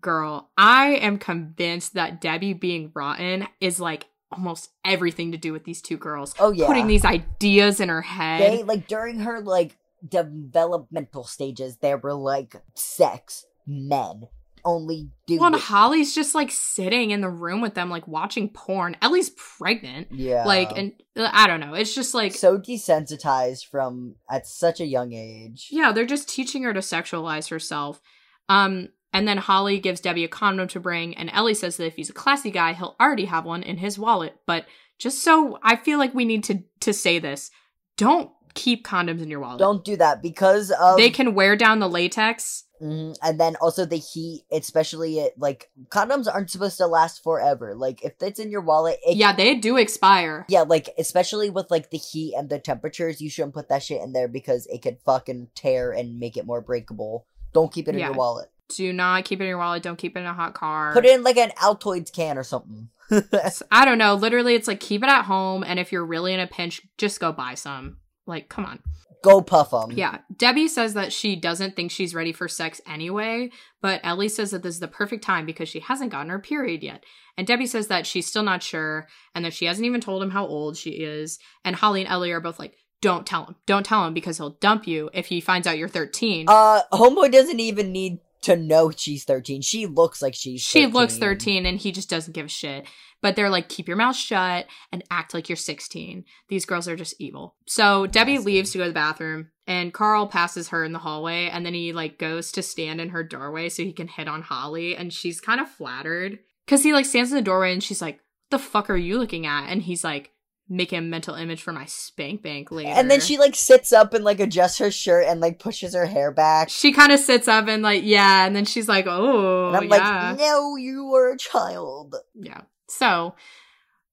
[0.00, 5.64] girl, I am convinced that Debbie being rotten is like almost everything to do with
[5.64, 6.34] these two girls.
[6.38, 8.40] oh yeah Putting these ideas in her head.
[8.40, 9.76] they like during her like
[10.08, 14.28] developmental stages there were like sex men
[14.66, 15.62] only do Well, and.
[15.62, 18.96] Holly's just like sitting in the room with them, like watching porn.
[19.00, 20.08] Ellie's pregnant.
[20.10, 20.44] Yeah.
[20.44, 21.72] Like, and uh, I don't know.
[21.72, 25.68] It's just like, so desensitized from at such a young age.
[25.70, 28.02] yeah, they're just teaching her to sexualize herself.
[28.48, 31.96] Um, and then Holly gives Debbie a condom to bring, and Ellie says that if
[31.96, 34.36] he's a classy guy, he'll already have one in his wallet.
[34.46, 34.66] But
[34.98, 37.50] just so I feel like we need to to say this,
[37.96, 39.60] don't keep condoms in your wallet.
[39.60, 42.64] Don't do that because of they can wear down the latex.
[42.82, 47.74] Mhm, and then also the heat, especially it like condoms aren't supposed to last forever.
[47.74, 50.44] Like if it's in your wallet, it Yeah, they do expire.
[50.48, 54.02] Yeah, like especially with like the heat and the temperatures, you shouldn't put that shit
[54.02, 57.26] in there because it could fucking tear and make it more breakable.
[57.54, 58.06] Don't keep it in Yeah.
[58.08, 58.50] your wallet.
[58.76, 59.82] Do not keep it in your wallet.
[59.82, 60.92] Don't keep it in a hot car.
[60.92, 62.88] Put it in like an Altoids can or something.
[63.70, 64.14] I don't know.
[64.14, 67.20] Literally, it's like keep it at home, and if you're really in a pinch, just
[67.20, 67.98] go buy some.
[68.26, 68.80] Like, come on.
[69.22, 69.92] Go puff them.
[69.92, 70.18] Yeah.
[70.36, 74.62] Debbie says that she doesn't think she's ready for sex anyway, but Ellie says that
[74.62, 77.02] this is the perfect time because she hasn't gotten her period yet.
[77.36, 80.30] And Debbie says that she's still not sure and that she hasn't even told him
[80.30, 81.38] how old she is.
[81.64, 83.56] And Holly and Ellie are both like, don't tell him.
[83.66, 86.46] Don't tell him because he'll dump you if he finds out you're 13.
[86.48, 89.60] Uh, homeboy doesn't even need to know she's thirteen.
[89.60, 90.60] She looks like she's.
[90.60, 90.94] she 13.
[90.94, 92.86] looks 13 and he just doesn't give a shit.
[93.26, 96.24] But they're like, keep your mouth shut and act like you're 16.
[96.48, 97.56] These girls are just evil.
[97.66, 101.48] So Debbie leaves to go to the bathroom and Carl passes her in the hallway
[101.48, 104.42] and then he like goes to stand in her doorway so he can hit on
[104.42, 108.00] Holly and she's kind of flattered because he like stands in the doorway and she's
[108.00, 109.70] like, the fuck are you looking at?
[109.70, 110.30] And he's like,
[110.68, 112.90] making a mental image for my spank bank later.
[112.90, 116.06] And then she like sits up and like adjusts her shirt and like pushes her
[116.06, 116.68] hair back.
[116.70, 118.46] she kind of sits up and like, yeah.
[118.46, 120.30] And then she's like, oh, and I'm yeah.
[120.30, 122.14] like, no, you were a child.
[122.34, 122.62] Yeah.
[122.88, 123.34] So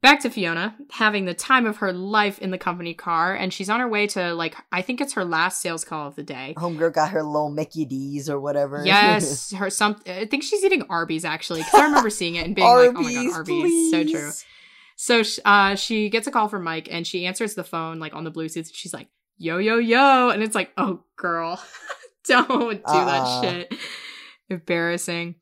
[0.02, 3.70] back to Fiona having the time of her life in the company car, and she's
[3.70, 6.54] on her way to like I think it's her last sales call of the day.
[6.58, 8.84] Homegirl got her little Mickey D's or whatever.
[8.86, 10.00] Yes, her some.
[10.06, 13.02] I think she's eating Arby's actually because I remember seeing it and being like, "Oh
[13.02, 14.32] my god, Arby's, so true."
[14.96, 18.24] So uh, she gets a call from Mike, and she answers the phone like on
[18.24, 18.70] the Bluetooth.
[18.74, 19.08] She's like,
[19.38, 21.62] "Yo, yo, yo," and it's like, "Oh, girl,
[22.28, 23.06] don't do Uh-uh.
[23.06, 23.80] that shit."
[24.50, 25.36] Embarrassing.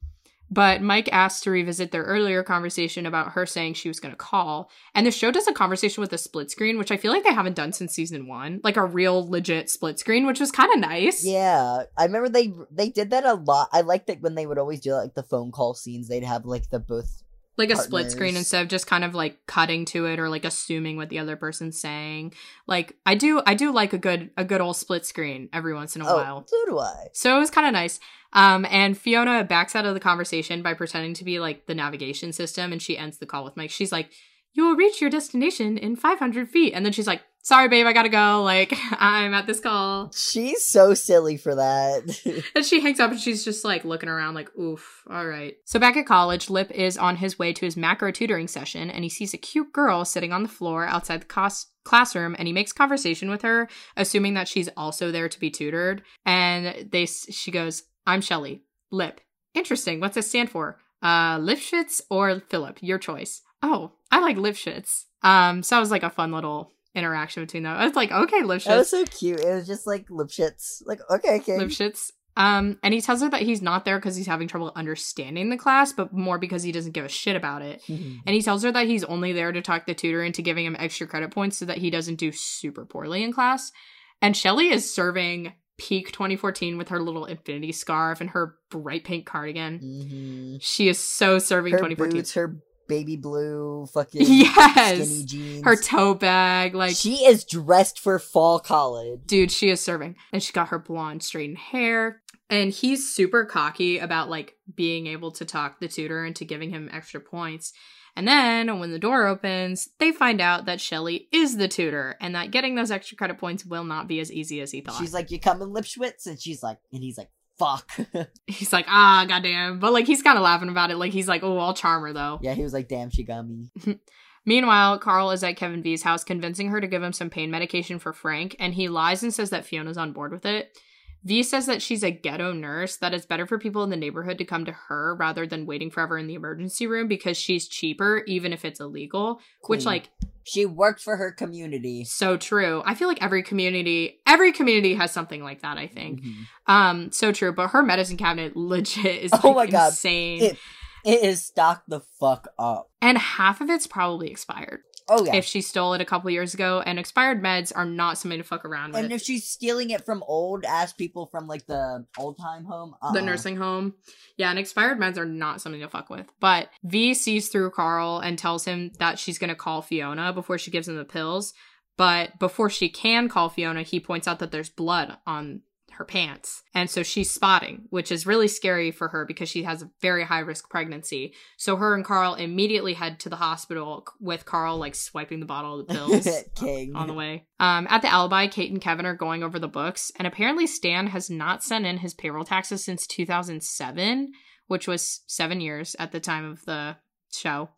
[0.53, 4.17] But Mike asked to revisit their earlier conversation about her saying she was going to
[4.17, 4.69] call.
[4.93, 7.33] And the show does a conversation with a split screen, which I feel like they
[7.33, 8.59] haven't done since season one.
[8.61, 11.23] Like a real legit split screen, which was kind of nice.
[11.23, 13.69] Yeah, I remember they they did that a lot.
[13.71, 16.09] I liked it when they would always do like the phone call scenes.
[16.09, 17.23] They'd have like the both.
[17.57, 20.45] Like a split screen instead of just kind of like cutting to it or like
[20.45, 22.33] assuming what the other person's saying.
[22.65, 25.95] Like I do I do like a good a good old split screen every once
[25.95, 26.47] in a Oh, while.
[26.47, 27.07] so do I.
[27.13, 27.99] So it was kind of nice.
[28.33, 32.31] Um, and Fiona backs out of the conversation by pretending to be like the navigation
[32.33, 33.69] system, and she ends the call with Mike.
[33.69, 34.09] She's like,
[34.53, 37.93] "You will reach your destination in 500 feet," and then she's like, "Sorry, babe, I
[37.93, 38.43] gotta go.
[38.43, 42.43] Like, I'm at this call." She's so silly for that.
[42.55, 45.79] And she hangs up, and she's just like looking around, like, "Oof, all right." So
[45.79, 49.09] back at college, Lip is on his way to his macro tutoring session, and he
[49.09, 52.71] sees a cute girl sitting on the floor outside the cos- classroom, and he makes
[52.73, 56.03] conversation with her, assuming that she's also there to be tutored.
[56.25, 58.63] And they, she goes, "I'm Shelly.
[58.91, 59.21] Lip.
[59.53, 59.99] Interesting.
[59.99, 60.79] What's it stand for?
[61.01, 62.77] Uh, Lipschitz or Philip?
[62.81, 63.41] Your choice.
[63.63, 65.05] Oh, I like Lipschitz.
[65.23, 67.75] Um, so that was like a fun little interaction between them.
[67.77, 68.65] I was like, okay, Lipschitz.
[68.65, 69.39] that was so cute.
[69.39, 70.81] It was just like lip shits.
[70.85, 71.57] Like okay, okay.
[71.57, 72.11] Lipschitz.
[72.37, 75.57] Um, and he tells her that he's not there because he's having trouble understanding the
[75.57, 77.81] class, but more because he doesn't give a shit about it.
[77.89, 80.77] And he tells her that he's only there to talk the tutor into giving him
[80.79, 83.73] extra credit points so that he doesn't do super poorly in class.
[84.21, 89.25] And Shelly is serving peak 2014 with her little infinity scarf and her bright pink
[89.25, 89.79] cardigan.
[89.79, 92.17] hmm She is so serving Her 2014.
[92.17, 92.55] boots, her
[92.91, 95.07] baby blue fucking Yes.
[95.07, 95.63] skinny jeans.
[95.65, 99.21] Her tote bag, like she is dressed for fall college.
[99.25, 100.17] dude, she is serving.
[100.33, 102.21] And she got her blonde straightened hair.
[102.49, 106.89] And he's super cocky about like being able to talk the tutor into giving him
[106.91, 107.71] extra points.
[108.17, 112.35] And then when the door opens, they find out that Shelly is the tutor and
[112.35, 114.97] that getting those extra credit points will not be as easy as he thought.
[114.99, 117.29] She's like, "You come in Lipschwitz," and she's like, and he's like,
[117.61, 119.79] "Fuck." he's like, ah, goddamn.
[119.79, 120.97] But like he's kind of laughing about it.
[120.97, 122.39] Like he's like, oh, I'll charm her though.
[122.41, 123.69] yeah, he was like, "Damn, she got me."
[124.45, 127.99] Meanwhile, Carl is at Kevin V's house convincing her to give him some pain medication
[127.99, 130.75] for Frank, and he lies and says that Fiona's on board with it.
[131.23, 134.37] V says that she's a ghetto nurse, that it's better for people in the neighborhood
[134.39, 138.23] to come to her rather than waiting forever in the emergency room because she's cheaper,
[138.27, 139.39] even if it's illegal.
[139.67, 140.09] Which, like,
[140.43, 142.03] She worked for her community.
[142.05, 142.81] so true.
[142.85, 146.21] I feel like every community, every community has something like that, I think.
[146.21, 146.33] Mhm.
[146.65, 147.53] Um, so true.
[147.53, 149.89] But her medicine cabinet legit is Oh my God.
[149.89, 150.41] insane.
[150.41, 150.57] It-
[151.03, 152.89] It is stocked the fuck up.
[153.01, 154.81] and half of it's probably expired.
[155.09, 155.35] Oh yeah.
[155.35, 156.81] if she stole it a couple years ago.
[156.85, 159.03] And expired meds are not something to fuck around with.
[159.03, 162.95] and if she's stealing it from old ass people from like the old time home,
[163.01, 163.11] uh-uh.
[163.11, 163.93] the nursing home.
[164.37, 166.27] Yeah, and expired meds are not something to fuck with.
[166.39, 170.57] But V sees through Carl and tells him that she's going to call Fiona before
[170.57, 171.53] she gives him the pills.
[171.97, 175.61] But before she can call Fiona, he points out that there's blood on
[175.93, 176.63] her pants.
[176.73, 180.23] And so she's spotting, which is really scary for her because she has a very
[180.23, 181.33] high risk pregnancy.
[181.57, 185.79] So her and Carl immediately head to the hospital with Carl like swiping the bottle
[185.79, 186.27] of the pills
[186.95, 187.45] on the way.
[187.59, 191.07] Um, at the alibi, Kate and Kevin are going over the books, and apparently Stan
[191.07, 194.31] has not sent in his payroll taxes since 2007,
[194.67, 196.97] which was seven years at the time of the
[197.31, 197.69] show.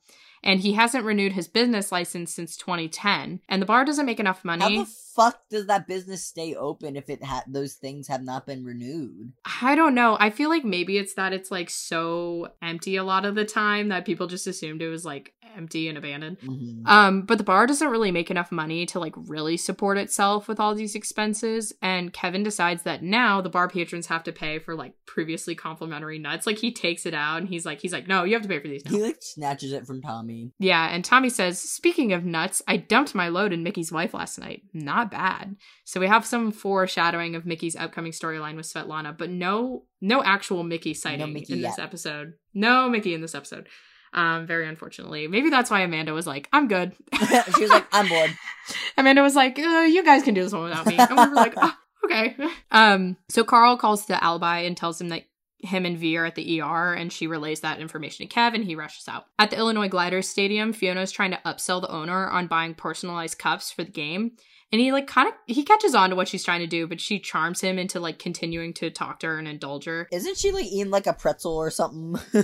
[0.44, 3.40] And he hasn't renewed his business license since 2010.
[3.48, 4.80] And the bar doesn't make enough How money.
[4.80, 8.64] the fuck does that business stay open if it had those things have not been
[8.64, 9.34] renewed?
[9.62, 10.18] I don't know.
[10.20, 13.90] I feel like maybe it's that it's like so empty a lot of the time
[13.90, 16.40] that people just assumed it was like empty and abandoned.
[16.40, 16.88] Mhm.
[16.88, 20.60] Um, but the bar doesn't really make enough money to like really support itself with
[20.60, 21.74] all these expenses.
[21.82, 26.18] And Kevin decides that now the bar patrons have to pay for like previously complimentary
[26.18, 26.48] nuts.
[26.48, 28.60] Like he takes it out and he's like, he's like, no, you have to pay
[28.60, 30.52] for these He like snatches it from Tommy.
[30.60, 34.40] Yeah, and Tommy says, speaking of nuts, I dumped my load in Mickey's wife last
[34.40, 34.64] night.
[34.74, 35.56] Not bad.
[35.86, 40.64] So we have some foreshadowing of Mickey's upcoming storyline with Svetlana, but no no actual
[40.64, 42.34] Mickey sighting Mickey in this episode.
[42.54, 43.68] No Mickey in this episode.
[44.14, 45.28] Um, very unfortunately.
[45.28, 46.94] Maybe that's why Amanda was like, I'm good.
[47.56, 48.32] she was like, "I'm bored."
[48.98, 51.34] Amanda was like, uh, "You guys can do this one without me," and we were
[51.34, 51.74] like, oh,
[52.06, 52.36] "Okay."
[52.72, 55.24] Um, so Carl calls the alibi and tells him that
[55.60, 58.66] him and V are at the ER, and she relays that information to Kev, and
[58.66, 59.26] he rushes out.
[59.40, 63.72] At the Illinois Gliders Stadium, Fiona's trying to upsell the owner on buying personalized cups
[63.72, 64.32] for the game.
[64.74, 67.00] And he like kind of he catches on to what she's trying to do, but
[67.00, 70.08] she charms him into like continuing to talk to her and indulge her.
[70.12, 72.20] Isn't she like eating like a pretzel or something?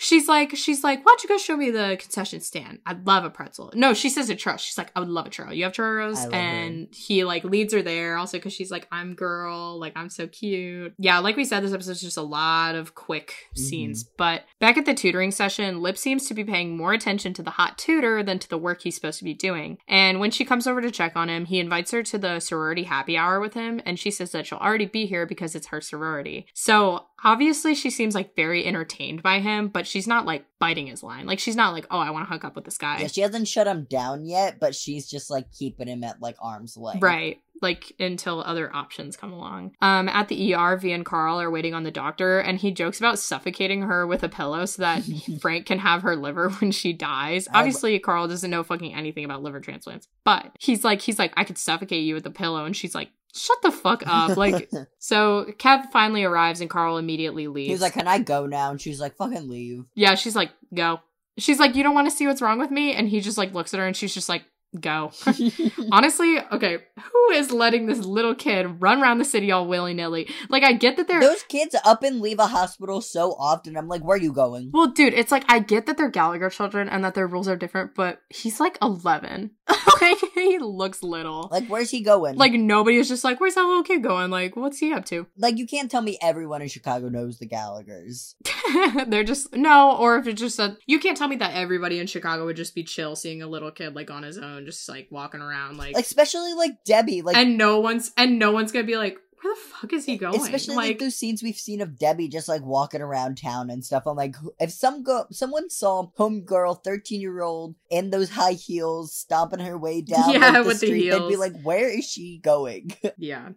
[0.00, 2.78] She's like, she's like, why don't you go show me the concession stand?
[2.86, 3.72] I'd love a pretzel.
[3.74, 4.60] No, she says a churros.
[4.60, 5.54] She's like, I would love a churro.
[5.54, 8.16] You have churros, and he like leads her there.
[8.16, 10.94] Also, because she's like, I'm girl, like I'm so cute.
[10.98, 13.60] Yeah, like we said, this episode's just a lot of quick Mm-hmm.
[13.62, 14.04] scenes.
[14.04, 17.50] But back at the tutoring session, Lip seems to be paying more attention to the
[17.50, 19.78] hot tutor than to the work he's supposed to be doing.
[19.88, 22.84] And when she comes over to check on him, he invites her to the sorority
[22.84, 25.82] happy hour with him, and she says that she'll already be here because it's her
[25.82, 26.46] sorority.
[26.54, 31.02] So obviously she seems like very entertained by him, but she's not like biting his
[31.02, 31.26] line.
[31.26, 32.98] Like she's not like, oh, I want to hook up with this guy.
[33.00, 36.36] yeah, she hasn't shut him down yet, but she's just like keeping him at like
[36.40, 37.02] arm's length.
[37.02, 37.40] Right.
[37.60, 39.72] Like until other options come along.
[39.82, 43.00] Um, at the ER, V and Carl are waiting on the doctor, and he jokes
[43.00, 45.02] about suffocating her with a pillow so that
[45.40, 47.48] Frank can have her liver when she dies.
[47.48, 51.32] I- Obviously, Carl doesn't know fucking anything about liver transplants, but he's like, he's like,
[51.36, 54.36] I could suffocate you with a pillow, and she's like, shut the fuck up.
[54.36, 57.70] Like, so Kev finally arrives, and Carl immediately leaves.
[57.70, 61.00] He's like, "Can I go now?" And she's like, "Fucking leave." Yeah, she's like, go.
[61.36, 62.94] She's like, you don't want to see what's wrong with me?
[62.94, 64.44] And he just like looks at her and she's just like,
[64.78, 65.12] go.
[65.92, 70.28] Honestly, okay, who is letting this little kid run around the city all willy nilly?
[70.48, 71.20] Like, I get that they're.
[71.20, 73.76] Those kids up and leave a hospital so often.
[73.76, 76.50] I'm like, "Where are you going?" well, dude, it's like I get that they're Gallagher
[76.50, 79.52] children and that their rules are different, but he's like 11.
[80.00, 81.48] Like, he looks little.
[81.50, 82.36] Like, where's he going?
[82.36, 84.30] Like, nobody is just like, where's that little kid going?
[84.30, 85.26] Like, what's he up to?
[85.36, 88.34] like you can't tell me everyone in Chicago knows the Gallagher's.
[89.06, 90.76] they're just, no, or if it's just a.
[90.86, 93.70] You can't tell me that everybody in Chicago would just be chill seeing a little
[93.70, 95.94] kid, like, on his own, just like walking around, like.
[95.94, 97.22] Like, especially like Debbie.
[97.22, 100.16] Like, and no one's and no one's gonna be like, where the fuck is he
[100.16, 100.40] going?
[100.40, 103.84] Especially like, like, those scenes we've seen of Debbie just like walking around town and
[103.84, 104.04] stuff.
[104.06, 109.14] I'm like, if some go, someone saw homegirl, thirteen year old in those high heels
[109.14, 112.04] stomping her way down Yeah, like, the with the street, they'd be like, where is
[112.04, 112.92] she going?
[113.18, 113.50] yeah.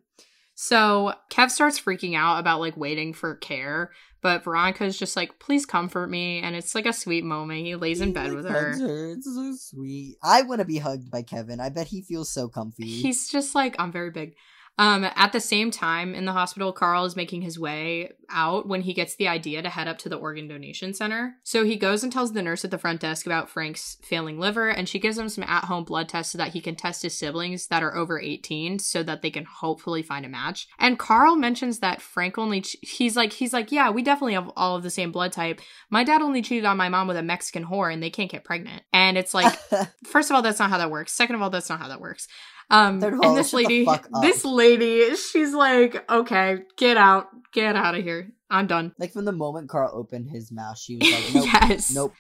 [0.54, 3.92] So Kev starts freaking out about like waiting for care,
[4.22, 7.66] but Veronica's just like, please comfort me, and it's like a sweet moment.
[7.66, 8.70] He lays in bed with her.
[8.70, 10.18] hugs It's so sweet.
[10.22, 11.60] I want to be hugged by Kevin.
[11.60, 12.86] I bet he feels so comfy.
[12.86, 14.36] He's just like, I'm very big.
[14.78, 18.82] Um, at the same time, in the hospital, Carl is making his way out when
[18.82, 21.36] he gets the idea to head up to the organ donation center.
[21.44, 24.70] So he goes and tells the nurse at the front desk about Frank's failing liver,
[24.70, 27.18] and she gives him some at home blood tests so that he can test his
[27.18, 30.68] siblings that are over 18 so that they can hopefully find a match.
[30.80, 34.52] And Carl mentions that Frank only, ch- he's like, he's like, yeah, we definitely have
[34.56, 35.62] all of the same blood type.
[35.90, 38.44] My dad only cheated on my mom with a Mexican whore and they can't get
[38.44, 38.84] pregnant.
[38.94, 39.54] And it's like,
[40.06, 41.12] first of all, that's not how that works.
[41.12, 42.28] Second of all, that's not how that works.
[42.72, 43.86] Um, of and this lady,
[44.22, 48.32] this lady, she's like, okay, get out, get out of here.
[48.50, 48.94] I'm done.
[48.98, 51.94] like from the moment Carl opened his mouth, she was like, nope, yes.
[51.94, 52.14] nope.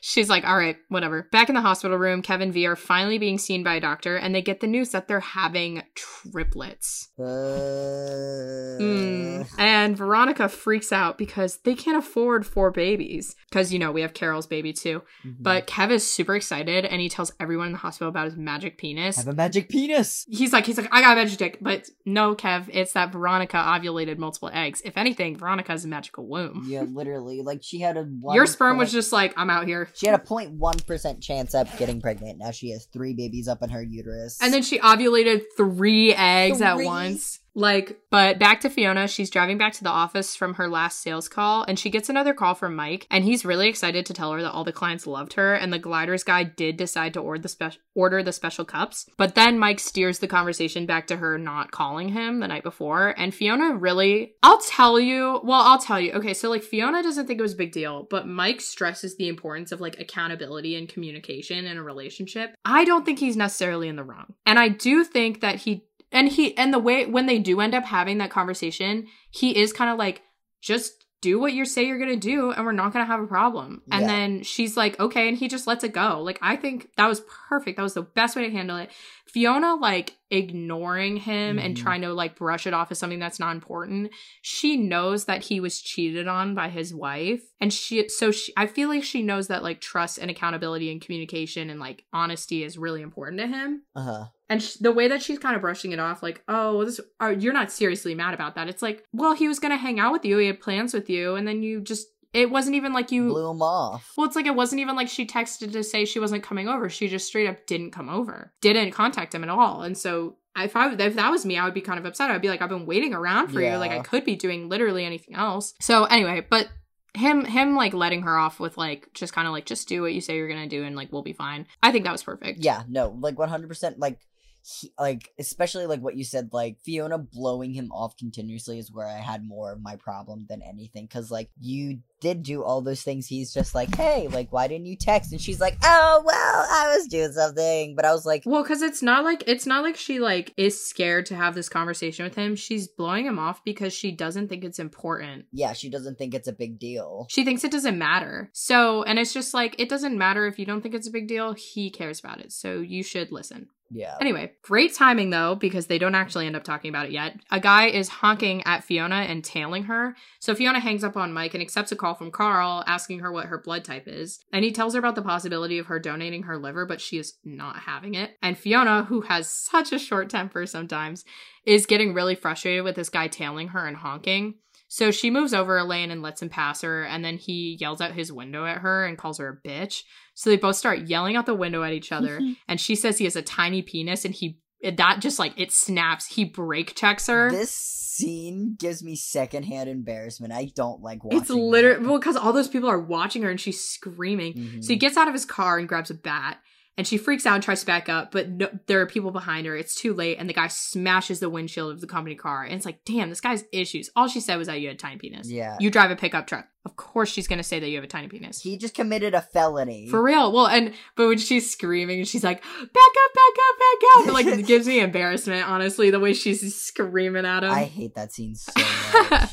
[0.00, 1.28] She's like, all right, whatever.
[1.32, 4.16] Back in the hospital room, Kevin and V are finally being seen by a doctor,
[4.16, 7.08] and they get the news that they're having triplets.
[7.18, 9.46] Uh, Mm.
[9.58, 13.34] And Veronica freaks out because they can't afford four babies.
[13.48, 15.02] Because, you know, we have Carol's baby too.
[15.24, 15.36] mhm.
[15.40, 18.76] But Kev is super excited and he tells everyone in the hospital about his magic
[18.76, 19.16] penis.
[19.16, 20.26] have a magic penis.
[20.28, 21.58] He's like, he's like, I got a magic dick.
[21.60, 24.82] But no, Kev, it's that Veronica ovulated multiple eggs.
[24.84, 26.64] If anything, Veronica has a magical womb.
[26.66, 27.40] Yeah, literally.
[27.42, 29.88] Like she had a Your sperm was just like, I'm out here.
[29.94, 32.38] She had a 0.1 percent chance of getting pregnant.
[32.38, 34.38] Now she has three babies up in her uterus.
[34.40, 37.40] And then she ovulated three eggs at once.
[37.56, 39.08] Like, but back to Fiona.
[39.08, 42.34] She's driving back to the office from her last sales call, and she gets another
[42.34, 45.32] call from Mike, and he's really excited to tell her that all the clients loved
[45.32, 49.06] her, and the gliders guy did decide to order the special order the special cups.
[49.16, 53.14] But then Mike steers the conversation back to her not calling him the night before,
[53.16, 55.40] and Fiona really, I'll tell you.
[55.42, 56.12] Well, I'll tell you.
[56.12, 59.28] Okay, so like Fiona doesn't think it was a big deal, but Mike stresses the
[59.28, 62.54] importance of like accountability and communication in a relationship.
[62.66, 66.28] I don't think he's necessarily in the wrong, and I do think that he and
[66.28, 69.90] he and the way when they do end up having that conversation he is kind
[69.90, 70.22] of like
[70.62, 70.92] just
[71.22, 74.02] do what you say you're gonna do and we're not gonna have a problem and
[74.02, 74.06] Yeah.
[74.06, 77.22] then she's like okay and he just lets it go like i think that was
[77.48, 78.90] perfect that was the best way to handle it
[79.26, 81.80] fiona like ignoring him and Mhm.
[81.82, 84.10] trying to like brush it off as something that's not important
[84.42, 88.66] she knows that he was cheated on by his wife and she so she i
[88.66, 92.78] feel like she knows that like trust and accountability and communication and like honesty is
[92.78, 94.24] really important to him uh huh.
[94.48, 97.32] And sh- the way that she's kind of brushing it off, like, oh, this, are,
[97.32, 98.68] you're not seriously mad about that.
[98.68, 100.38] It's like, well, he was going to hang out with you.
[100.38, 101.34] He had plans with you.
[101.34, 103.28] And then you just, it wasn't even like you.
[103.28, 104.12] Blew him off.
[104.16, 106.88] Well, it's like it wasn't even like she texted to say she wasn't coming over.
[106.88, 109.82] She just straight up didn't come over, didn't contact him at all.
[109.82, 112.30] And so if I if that was me, I would be kind of upset.
[112.30, 113.76] I'd be like, I've been waiting around for you.
[113.76, 115.74] Like I could be doing literally anything else.
[115.80, 116.68] So anyway, but
[117.14, 120.12] him him like letting her off with like just kind of like just do what
[120.12, 121.66] you say you're gonna do and like we'll be fine.
[121.82, 122.60] I think that was perfect.
[122.62, 123.94] Yeah, no, like 100%.
[123.98, 124.18] Like,
[124.66, 129.06] he, like especially like what you said, like Fiona blowing him off continuously is where
[129.06, 131.06] I had more of my problem than anything.
[131.06, 133.28] Cause like you did do all those things.
[133.28, 135.30] He's just like, hey, like why didn't you text?
[135.30, 137.94] And she's like, oh well, I was doing something.
[137.94, 140.84] But I was like, Well, because it's not like it's not like she like is
[140.84, 142.56] scared to have this conversation with him.
[142.56, 145.44] She's blowing him off because she doesn't think it's important.
[145.52, 147.26] yeah, she doesn't think it's a big deal.
[147.28, 148.50] She thinks it doesn't matter.
[148.52, 151.28] So, and it's just like it doesn't matter if you don't think it's a big
[151.28, 151.52] deal.
[151.52, 153.68] He cares about it, so you should listen.
[153.90, 154.16] Yeah.
[154.20, 157.36] Anyway, great timing though, because they don't actually end up talking about it yet.
[157.50, 160.16] A guy is honking at Fiona and tailing her.
[160.40, 163.46] So Fiona hangs up on Mike and accepts a call from Carl asking her what
[163.46, 164.40] her blood type is.
[164.52, 167.34] And he tells her about the possibility of her donating her liver, but she is
[167.44, 168.32] not having it.
[168.42, 171.24] And Fiona, who has such a short temper sometimes,
[171.64, 174.54] is getting really frustrated with this guy tailing her and honking.
[174.88, 178.00] So she moves over a lane and lets him pass her, and then he yells
[178.00, 180.02] out his window at her and calls her a bitch.
[180.34, 183.24] So they both start yelling out the window at each other and she says he
[183.24, 187.50] has a tiny penis and he that just like it snaps he break checks her
[187.50, 190.52] This scene gives me secondhand embarrassment.
[190.52, 191.40] I don't like watching.
[191.40, 194.84] it's literally well because all those people are watching her and she's screaming Mhm.
[194.84, 196.58] so he gets out of his car and grabs a bat
[196.98, 199.66] and she freaks out and tries to back up but no, there are people behind
[199.66, 202.74] her it's too late and the guy smashes the windshield of the company car and
[202.74, 205.16] it's like damn this guy's issues all she said was that you had a tiny
[205.16, 205.76] penis Yeah.
[205.80, 208.28] you drive a pickup truck of course she's gonna say that you have a tiny
[208.28, 210.08] penis He just committed a felony.
[210.08, 210.52] For real.
[210.52, 214.32] Well, and but when she's screaming and she's like, back up, back up, back up,
[214.34, 217.72] like it gives me embarrassment, honestly, the way she's screaming at him.
[217.72, 218.70] I hate that scene so
[219.30, 219.50] much.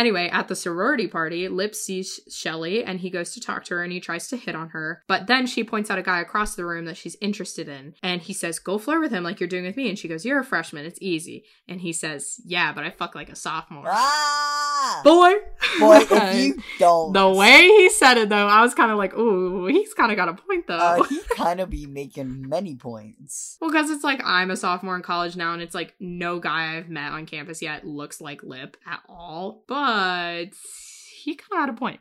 [0.00, 3.82] Anyway, at the sorority party, Lip sees Shelly and he goes to talk to her
[3.82, 5.02] and he tries to hit on her.
[5.06, 7.94] But then she points out a guy across the room that she's interested in.
[8.02, 9.88] And he says, Go flirt with him like you're doing with me.
[9.88, 10.86] And she goes, You're a freshman.
[10.86, 11.44] It's easy.
[11.68, 13.84] And he says, Yeah, but I fuck like a sophomore.
[13.86, 15.00] ah!
[15.04, 15.34] Boy.
[15.78, 17.12] Boy, if you don't.
[17.12, 20.16] the way he said it though, I was kind of like, ooh, he's kind of
[20.16, 20.76] got a point though.
[20.76, 23.56] Uh, he kind of be making many points.
[23.60, 26.76] Well, because it's like I'm a sophomore in college now, and it's like no guy
[26.76, 29.64] I've met on campus yet looks like Lip at all.
[29.66, 29.74] But
[31.22, 32.00] he kind of had a point.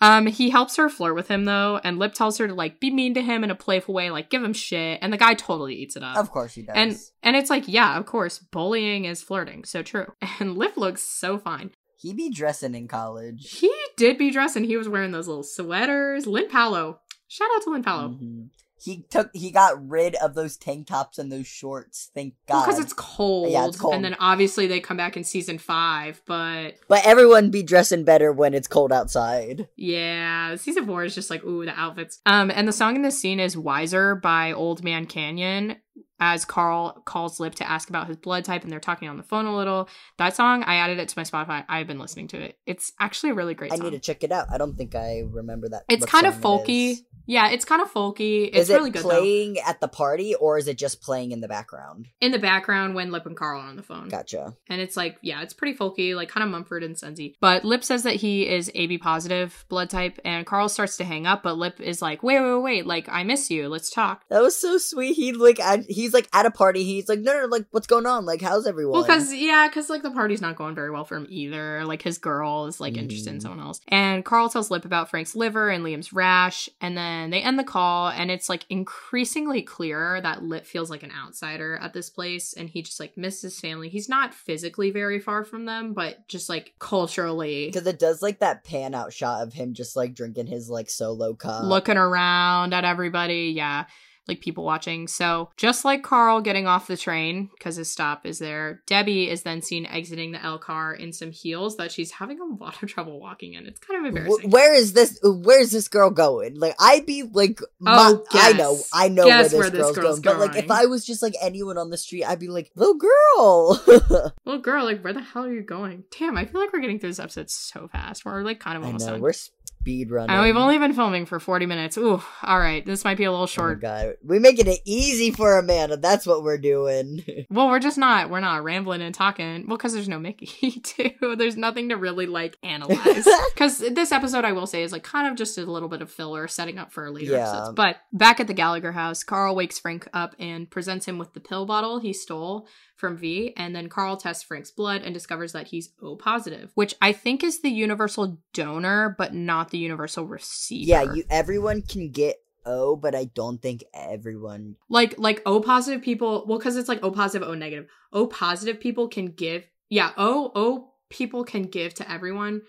[0.00, 2.90] Um, he helps her flirt with him though, and Lip tells her to like be
[2.90, 5.74] mean to him in a playful way, like give him shit, and the guy totally
[5.74, 6.16] eats it up.
[6.16, 6.74] Of course he does.
[6.76, 10.12] and and it's like, yeah, of course, bullying is flirting, so true.
[10.40, 11.70] And Lip looks so fine.
[11.96, 13.58] he be dressing in college.
[13.58, 16.28] He did be dressed, and he was wearing those little sweaters.
[16.28, 18.08] Lyn Paolo, shout out to Lyn Paolo.
[18.10, 18.50] Mhm.
[18.80, 19.30] He took.
[19.34, 22.10] He got rid of those tank tops and those shorts.
[22.14, 22.64] Thank God.
[22.64, 23.50] because it's cold.
[23.50, 23.94] Yeah, it's cold.
[23.94, 28.32] And then obviously they come back in season five, but But everyone be dressing better
[28.32, 29.68] when it's cold outside.
[29.76, 32.20] yeah, season four is just like ooh the outfits.
[32.26, 35.76] Um, and the song in this scene is "Wiser" by Old Man Canyon.
[36.20, 39.22] As Carl calls Lip to ask about his blood type and they're talking on the
[39.22, 39.88] phone a little.
[40.18, 41.64] That song, I added it to my Spotify.
[41.68, 42.58] I've been listening to it.
[42.66, 43.86] It's actually a really great I song.
[43.86, 44.48] need to check it out.
[44.52, 45.84] I don't think I remember that.
[45.88, 46.98] it's kind of it folky.
[47.28, 48.46] Yeah, it's kind of folky.
[48.48, 49.10] It's is it really good though.
[49.10, 52.08] playing at the party or is it just playing in the background?
[52.22, 54.08] In the background when Lip and Carl are on the phone.
[54.08, 54.54] Gotcha.
[54.70, 57.34] And it's like, yeah, it's pretty folky, like kind of Mumford and Sonsy.
[57.38, 61.26] But Lip says that he is AB positive blood type, and Carl starts to hang
[61.26, 63.68] up, but Lip is like, wait, wait, wait, wait, like, I miss you.
[63.68, 64.24] Let's talk.
[64.30, 65.12] That was so sweet.
[65.12, 66.84] He like at, he's like at a party.
[66.84, 68.24] He's like, no, no, no like what's going on?
[68.24, 68.92] Like how's everyone?
[68.94, 71.84] Well, because, yeah, because, like, the party's not going very well for him either.
[71.84, 73.42] Like, his girl is, like, interested in Mm.
[73.42, 73.80] someone else.
[73.88, 77.64] And Carl tells Lip about Frank's liver and Liam's rash, and then they end the
[77.64, 82.52] call, and it's, like, increasingly clear that Lip feels like an outsider at this place,
[82.54, 83.88] and he just, like, misses his family.
[83.88, 87.66] He's not physically very far from them, but just, like, culturally.
[87.66, 90.90] because it does like that pan out shot of him just like drinking his like
[90.90, 91.64] solo cup.
[91.64, 93.52] looking around at everybody.
[93.54, 93.84] Yeah,
[94.28, 95.08] like people watching.
[95.08, 99.42] So, just like Carl getting off the train because his stop is there, Debbie is
[99.42, 102.88] then seen exiting the L car in some heels that she's having a lot of
[102.88, 103.66] trouble walking in.
[103.66, 104.50] It's kind of embarrassing.
[104.50, 105.18] where is this?
[105.22, 106.58] Where's this girl going?
[106.58, 108.78] Like I'd be like, oh, my, Oh, I know.
[108.92, 110.38] I know where where this this girl's, girl's going.
[110.38, 110.70] But like, if.
[110.70, 113.82] I was just like anyone on the street, I'd be like, little girl.
[114.44, 116.04] Little girl, like, where the hell are you going?
[116.18, 118.24] Damn, I feel like we're getting through this episode so fast.
[118.24, 119.20] We're like kind of almost know done.
[119.20, 119.32] we're
[119.68, 120.34] speed running.
[120.34, 121.96] and we've only been filming for 40 minutes.
[121.96, 122.84] Ooh, all right.
[122.84, 123.80] This might be a little Oh short.
[123.80, 125.96] god, we're making it easy for Amanda.
[125.96, 127.24] That's what we're doing.
[127.50, 128.28] Well, we're just not.
[128.30, 129.66] We're not rambling and talking.
[129.66, 131.36] Well, because there's no Mickey, too.
[131.36, 133.26] There's nothing to really like analyze.
[133.54, 136.10] Because this episode, I will say, is like kind of just a little bit of
[136.10, 137.48] filler setting up for later Yeah.
[137.48, 137.74] episodes.
[137.74, 141.40] But back at the Gallagher house, Carl wakes Frank up and presents him with the
[141.40, 143.54] pill bottle he stole from V.
[143.56, 147.42] And then Carl tests Frank's blood and discovers that he's O positive, which I think
[147.44, 150.88] is the universal donor, but not the universal receiver.
[150.88, 151.24] yeah, you.
[151.30, 152.36] Everyone can get
[152.66, 154.76] O, but I don't think everyone.
[154.90, 156.44] like like O positive people.
[156.46, 157.86] Well, because it's like O positive, O negative.
[158.12, 159.64] O positive people can give.
[159.88, 162.62] Yeah, O O people can give to everyone,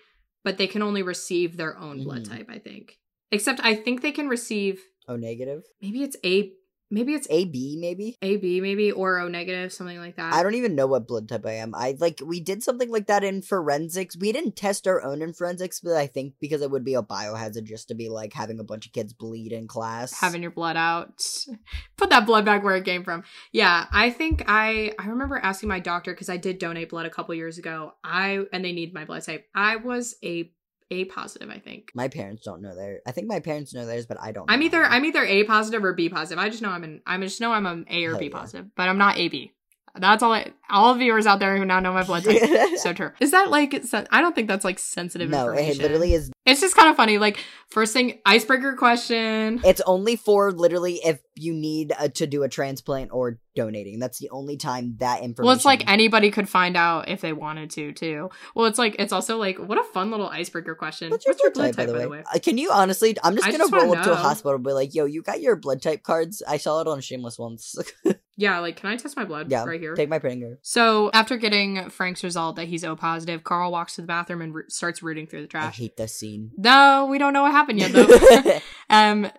[0.44, 2.30] but they can only receive their own blood Mhm.
[2.30, 2.46] type.
[2.48, 2.98] I think.
[3.32, 4.80] Except I think they can receive.
[5.08, 6.52] O negative, Maybe it's A.
[6.90, 8.16] Maybe it's A B maybe.
[8.22, 8.60] A B.
[8.60, 10.34] Maybe or O negative, something like that.
[10.34, 11.74] I don't even know what blood type I am.
[11.74, 14.16] I like we did something like that in forensics.
[14.16, 17.02] We didn't test our own in forensics, but I think because it would be a
[17.02, 20.18] biohazard just to be like having a bunch of kids bleed in class.
[20.18, 21.22] having your blood out
[21.96, 23.22] put that blood back where it came from
[23.52, 27.10] yeah i think i i remember asking my doctor because i did donate blood a
[27.10, 30.50] couple years ago i and they need my blood type i was a
[30.90, 33.00] a positive i think my parents don't know their.
[33.06, 34.50] I think my parents know theirs, but I don't.
[34.50, 37.16] i'm either i'm either a positive or b positive i just know i'm an i
[37.18, 38.32] just know i'm an a or Hell b yeah.
[38.32, 39.50] positive but i'm not ab
[39.98, 42.40] that's all I, all viewers out there who now know my blood type
[42.76, 43.74] so true is that like
[44.10, 46.30] i don't think that's like sensitive no, it literally is.
[46.46, 47.38] it's just kind of funny like
[47.70, 52.48] first thing icebreaker question It's only for literally if you need uh to do a
[52.48, 53.98] transplant or donating.
[53.98, 55.46] That's the only time that information.
[55.46, 58.30] Well, it's like anybody could find out if they wanted to, too.
[58.54, 61.10] Well, it's like it's also like what a fun little icebreaker question.
[61.10, 62.22] What's your, blood, type, by the way?
[62.32, 63.16] Uh, can you honestly?
[63.22, 65.22] I'm just I gonna just roll up to a hospital and be like, "Yo, you
[65.22, 66.42] got your blood type cards?
[66.46, 67.76] I saw it on Shameless once.
[68.36, 69.94] Yeah, like can I test my blood Yeah, right here?
[69.94, 74.00] Take my finger." so after getting Frank's result that he's O positive, Carl walks to
[74.00, 75.74] the bathroom and ro- starts rooting through the trash.
[75.74, 76.50] I hate this scene.
[76.56, 78.58] No, we don't know what happened yet though.
[78.90, 79.30] um,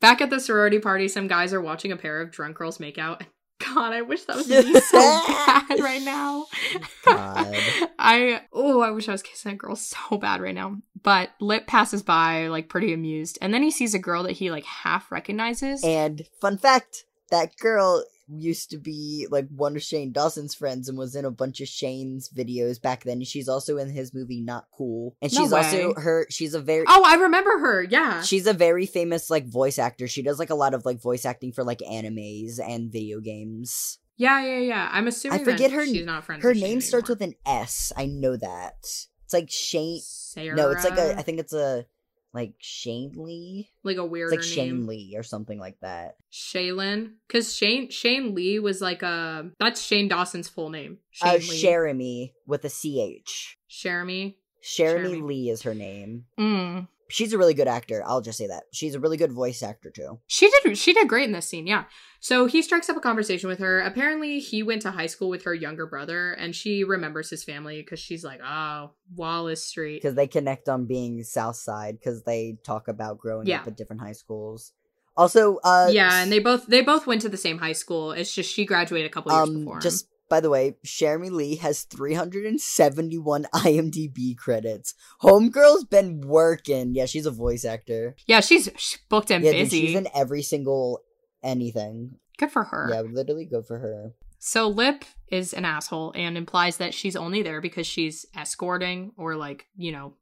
[0.00, 2.98] back at the sorority party, some guys are watching a pair of drunk girls make
[2.98, 3.24] out.
[3.60, 6.46] God, I wish that was me so bad right now.
[7.04, 7.56] God.
[7.98, 10.78] I oh, I wish I was kissing a girl so bad right now.
[11.02, 14.50] But Lip passes by like pretty amused, and then he sees a girl that he
[14.50, 15.82] like half recognizes.
[15.84, 20.96] And fun fact, that girl used to be like one of Shane Dawson's friends and
[20.96, 23.22] was in a bunch of Shane's videos back then.
[23.24, 25.16] She's also in his movie Not Cool.
[25.20, 27.82] And No she's also her she's a very oh, I remember her.
[27.82, 28.22] Yeah.
[28.22, 30.06] She's a very famous like voice actor.
[30.06, 33.98] She does like a lot of like voice acting for like animes and video games.
[34.16, 34.88] yeah, yeah, yeah.
[34.92, 36.42] I'm assuming I forget that her- She's not friends.
[36.42, 37.92] Her with Shane name starts with an S.
[37.96, 38.74] I know that.
[38.82, 40.56] It's like Shane Sarah.
[40.56, 41.86] No, it's like a I think it's a
[42.32, 43.70] like Shane Lee.
[43.82, 44.86] like a It's weirder like Shane name.
[44.86, 46.16] Lee or something like that.
[46.32, 50.98] Shaylin, because Shane Shane Lee was like a that's Shane Dawson's full name.
[51.10, 51.62] Shane Uh, Lee.
[51.64, 53.56] Cherami with a CH.
[53.70, 54.36] Cherami.
[54.62, 55.22] Cherami Cherami.
[55.26, 56.24] Lee is her name.
[56.38, 56.86] Mm.
[57.10, 58.02] She's a really good actor.
[58.06, 58.64] I'll just say that.
[58.72, 60.20] She's a really good voice actor too.
[60.26, 61.84] She did she did great in this scene, yeah.
[62.20, 63.80] So he strikes up a conversation with her.
[63.80, 67.80] Apparently he went to high school with her younger brother and she remembers his family
[67.80, 70.02] because she's like, oh, Wallace Street.
[70.02, 73.60] Because they connect on being South Side because they talk about growing Yeah.
[73.60, 74.72] up at different high schools.
[75.16, 78.12] Also, uh yeah, and they both they both went to the same high school.
[78.12, 79.76] It's just she graduated a couple years um before.
[79.76, 79.80] him.
[79.82, 84.94] just by the way, Cherami Leigh has 371 IMDb credits.
[85.22, 86.94] Homegirl's been working.
[86.94, 88.16] Yeah, she's a voice actor.
[88.26, 88.70] yeah, she's,
[89.10, 91.00] booked and yeah, dude, she's in every single
[91.42, 92.12] anything.
[92.38, 92.88] Good for her.
[92.90, 94.12] Yeah, literally good for her.
[94.38, 99.36] So Lip is an asshole and implies that she's only there because she's escorting or
[99.36, 100.14] like, you know,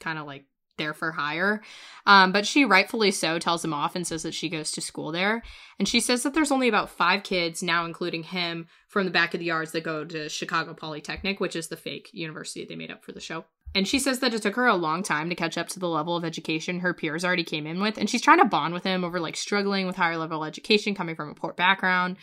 [0.00, 0.44] kind of like
[0.76, 1.62] there for hire.
[2.06, 5.12] Um, but she rightfully so tells him off and says that she goes to school
[5.12, 5.42] there.
[5.78, 9.34] And she says that there's only about five kids now, including him, from the back
[9.34, 12.90] of the yards that go to Chicago Polytechnic, which is the fake university they made
[12.90, 13.44] up for the show.
[13.74, 15.88] And she says that it took her a long time to catch up to the
[15.88, 17.98] level of education her peers already came in with.
[17.98, 21.16] And she's trying to bond with him over like struggling with higher level education coming
[21.16, 22.16] from a poor background.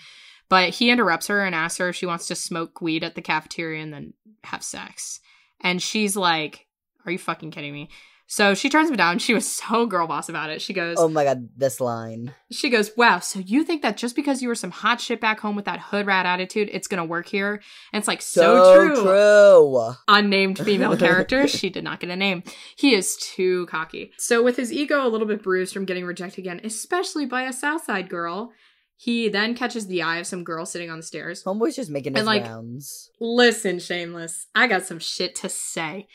[0.47, 3.21] But he interrupts her and asks her if she wants to smoke weed at the
[3.21, 5.19] cafeteria and then have sex.
[5.59, 6.67] And she's like,
[7.05, 7.89] Are you fucking kidding me?
[8.31, 9.19] So she turns him down.
[9.19, 10.61] She was so girl boss about it.
[10.61, 12.33] She goes, Oh my god, this line.
[12.49, 15.41] she goes, Wow, so you think that just because you were some hot shit back
[15.41, 17.61] home with that hood rat attitude, it's gonna work here?
[17.91, 19.03] And it's like so, true.
[19.03, 19.95] true.
[20.07, 21.45] Unnamed female character.
[21.51, 22.43] She did not get a name.
[22.77, 24.13] He is too cocky.
[24.17, 27.51] So with his ego a little bit bruised from getting rejected again, especially by a
[27.51, 28.53] Southside girl,
[28.95, 31.43] he then catches the eye of some girl sitting on the stairs.
[31.43, 33.09] Homeboy's just making his And, like, rounds.
[33.19, 36.07] Listen, Shameless, I got some shit to say.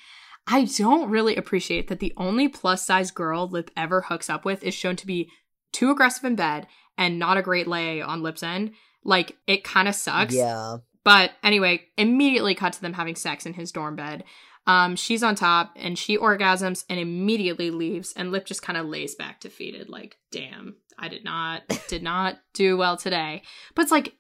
[0.46, 4.62] I don't really appreciate that the only plus size girl Lip ever hooks up with
[4.62, 5.30] is shown to be
[5.72, 6.66] too aggressive in bed
[6.96, 8.72] and not a great lay on Lip's end.
[9.04, 10.34] Like, it kind of sucks.
[10.34, 10.78] Yeah.
[11.04, 14.24] But anyway, immediately cut to them having sex in his dorm bed.
[14.66, 18.86] Um, she's on top and she orgasms and immediately leaves, and Lip just kind of
[18.86, 23.42] lays back defeated, like, damn, I did not, did not do well today.
[23.76, 24.14] But it's like,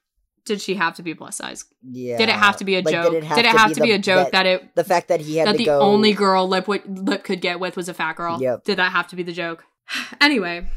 [0.46, 1.64] did she have to be plus size?
[1.82, 2.16] Yeah.
[2.16, 3.12] Did it have to be a Like, joke?
[3.12, 5.36] Did it have, have to, the- be a joke that, it the fact that he
[5.36, 8.16] had that to the go only girl Lip Lip could get with was a fat
[8.16, 8.40] girl?
[8.40, 8.64] Yep.
[8.64, 9.64] Did that have to be the joke?
[10.20, 10.68] anyway,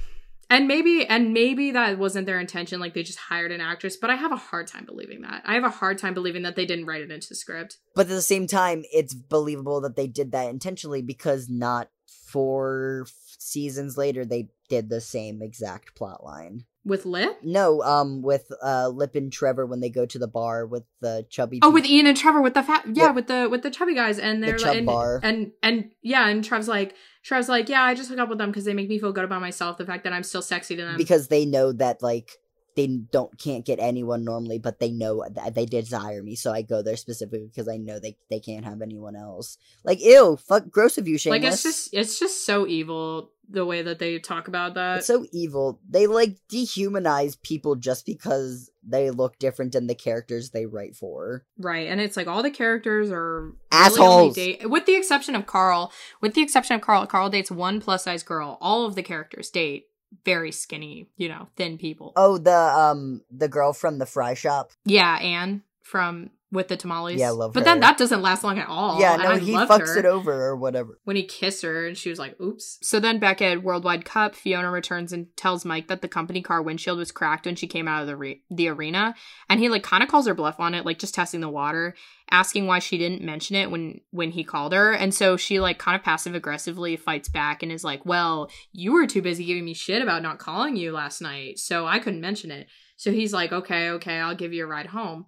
[0.49, 2.79] and maybe and maybe that wasn't their intention.
[2.79, 5.43] Like they just hired an actress, but I have a hard time believing that.
[5.45, 7.77] I have a hard time believing that they didn't write it into the script.
[7.95, 11.89] But at the same time, it's believable that they did that intentionally because not
[12.25, 16.65] four f- seasons later they did the same exact plot line.
[16.89, 17.37] With Lip?
[17.43, 21.25] No, um, with uh Lip and Trevor when they go to the bar with the
[21.29, 21.59] chubby.
[21.61, 23.15] Oh, peop- with Ian and Trevor with the fat yeah, Yep.
[23.15, 25.19] with the with the chubby guys and they're chub like and, bar.
[25.23, 28.49] and and yeah, and Trev's like Trev's like, Yeah, I just hook up with them
[28.49, 30.81] because they make me feel good about myself, the fact that I'm still sexy to
[30.83, 30.97] them.
[30.97, 32.31] because they know that like
[32.79, 36.61] they don't can't get anyone normally, but they know that they desire me, so I
[36.61, 39.57] go there specifically because I know they they can't have anyone else.
[39.83, 41.43] Like, ew, fuck, gross of you, shameless.
[41.43, 44.99] like it's just it's just so evil the way that they talk about that.
[44.99, 45.81] It's so evil.
[45.89, 51.43] They like dehumanize people just because they look different than the characters they write for.
[51.57, 53.99] Right, and it's like all the characters are Assholes.
[53.99, 55.91] only date, with the exception of Carl.
[56.21, 58.57] With the exception of Carl, Carl dates one plus size girl.
[58.61, 59.88] All of the characters date
[60.25, 62.13] very skinny, you know, thin people.
[62.15, 64.71] Oh, the um the girl from the fry shop.
[64.85, 67.19] Yeah, Anne from with the tamales.
[67.19, 68.99] Yeah, I love But then that doesn't last long at all.
[68.99, 69.99] yeah, and no, he fucks her.
[69.99, 70.99] it over or whatever.
[71.03, 72.79] when he kissed her and she was like, oops.
[72.81, 76.61] So then back at Worldwide Cup, Fiona returns and tells Mike that the company car
[76.61, 79.13] windshield was cracked when she came out of the re- the arena.
[79.47, 81.95] And he like kind of calls her bluff on it, like just testing the water,
[82.31, 84.91] asking why she didn't mention it when when he called her.
[84.91, 88.93] And so she like kind of passive aggressively fights back and is like, "Well, you
[88.93, 92.21] were too busy giving me shit about not calling you last night, so I couldn't
[92.21, 95.27] mention it." So he's like, "Okay, okay, I'll give you a ride home."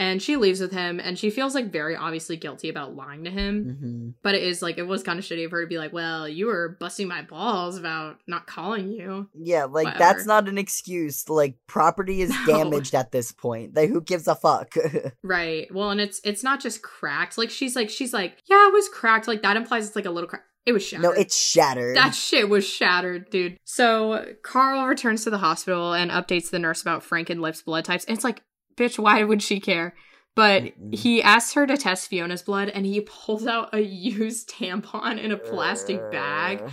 [0.00, 3.30] And she leaves with him and she feels like very obviously guilty about lying to
[3.30, 3.76] him.
[3.78, 5.92] hmm But it is like it was kind of shitty of her to be like,
[5.92, 9.98] "Well, you were busting my balls about not calling you." Yeah, like Whatever.
[9.98, 11.28] that's not an excuse.
[11.28, 12.46] Like property is No.
[12.46, 13.76] damaged at this point.
[13.76, 14.74] Like who gives a fuck?
[15.22, 15.72] Right.
[15.72, 17.36] Well, and it's it's not just cracked.
[17.36, 20.10] Like she's like she's like, "Yeah, it was cracked." Like that implies it's like a
[20.10, 20.44] little crack.
[20.66, 21.02] It was shattered.
[21.02, 21.96] no, it's shattered.
[21.96, 23.58] that shit was shattered, dude.
[23.64, 27.84] So Carl returns to the hospital and updates the nurse about Frank and Lip's blood
[27.86, 28.04] types.
[28.04, 28.42] And it's like,
[28.80, 29.94] bitch, why would she care?
[30.34, 35.22] But he asks her to test Fiona's blood, and he pulls out a used tampon
[35.22, 36.62] in a plastic bag.
[36.62, 36.70] Uh,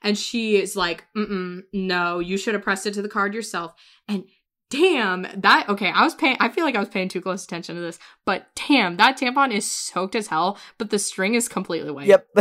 [0.00, 3.74] And she is like, mm no, you should have pressed it to the card yourself.
[4.06, 4.24] And
[4.70, 7.74] damn, that, okay, I was paying, I feel like I was paying too close attention
[7.76, 11.90] to this, but damn, that tampon is soaked as hell, but the string is completely
[11.90, 12.06] white.
[12.06, 12.28] Yep.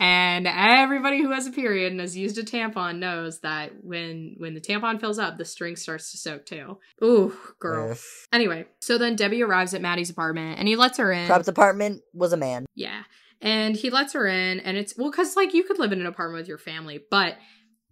[0.00, 4.54] And everybody who has a period and has used a tampon knows that when, when
[4.54, 6.78] the tampon fills up, the string starts to soak too.
[7.02, 7.92] Ooh, girl.
[7.92, 7.98] Ugh.
[8.32, 11.26] Anyway, so then Debbie arrives at Matty's apartment and he lets her in.
[11.26, 12.66] Props apartment was a man.
[12.74, 13.02] Yeah.
[13.40, 16.06] And he lets her in, and it's well, because like you could live in an
[16.06, 17.36] apartment with your family, but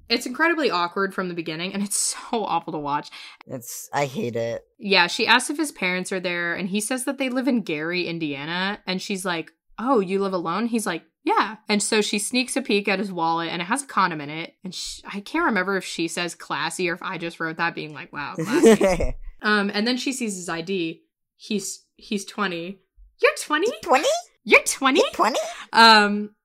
[0.09, 1.96] it's incredibly awkward from the beginning, and it's
[2.30, 3.11] so awful to watch.
[3.46, 4.64] It's I hate it.
[4.78, 7.62] Yeah, she asks if his parents are there, and he says that they live in
[7.62, 10.66] Gary, Indiana, and she's like, Oh, you live alone?
[10.66, 11.57] He's like, Yeah.
[11.68, 14.30] And so she sneaks a peek at his wallet, and it has a condom in
[14.30, 14.54] it.
[14.64, 17.74] And sh I can't remember if she says classy or if I just wrote that
[17.74, 19.14] being like, Wow, classy.
[19.42, 21.02] um, and then she sees his ID.
[21.36, 22.78] He's he's 20.
[23.22, 23.66] You're 20?
[23.82, 24.09] Twenty?
[24.44, 25.02] You're 20?
[25.12, 25.40] Twenty?
[25.72, 26.36] Um,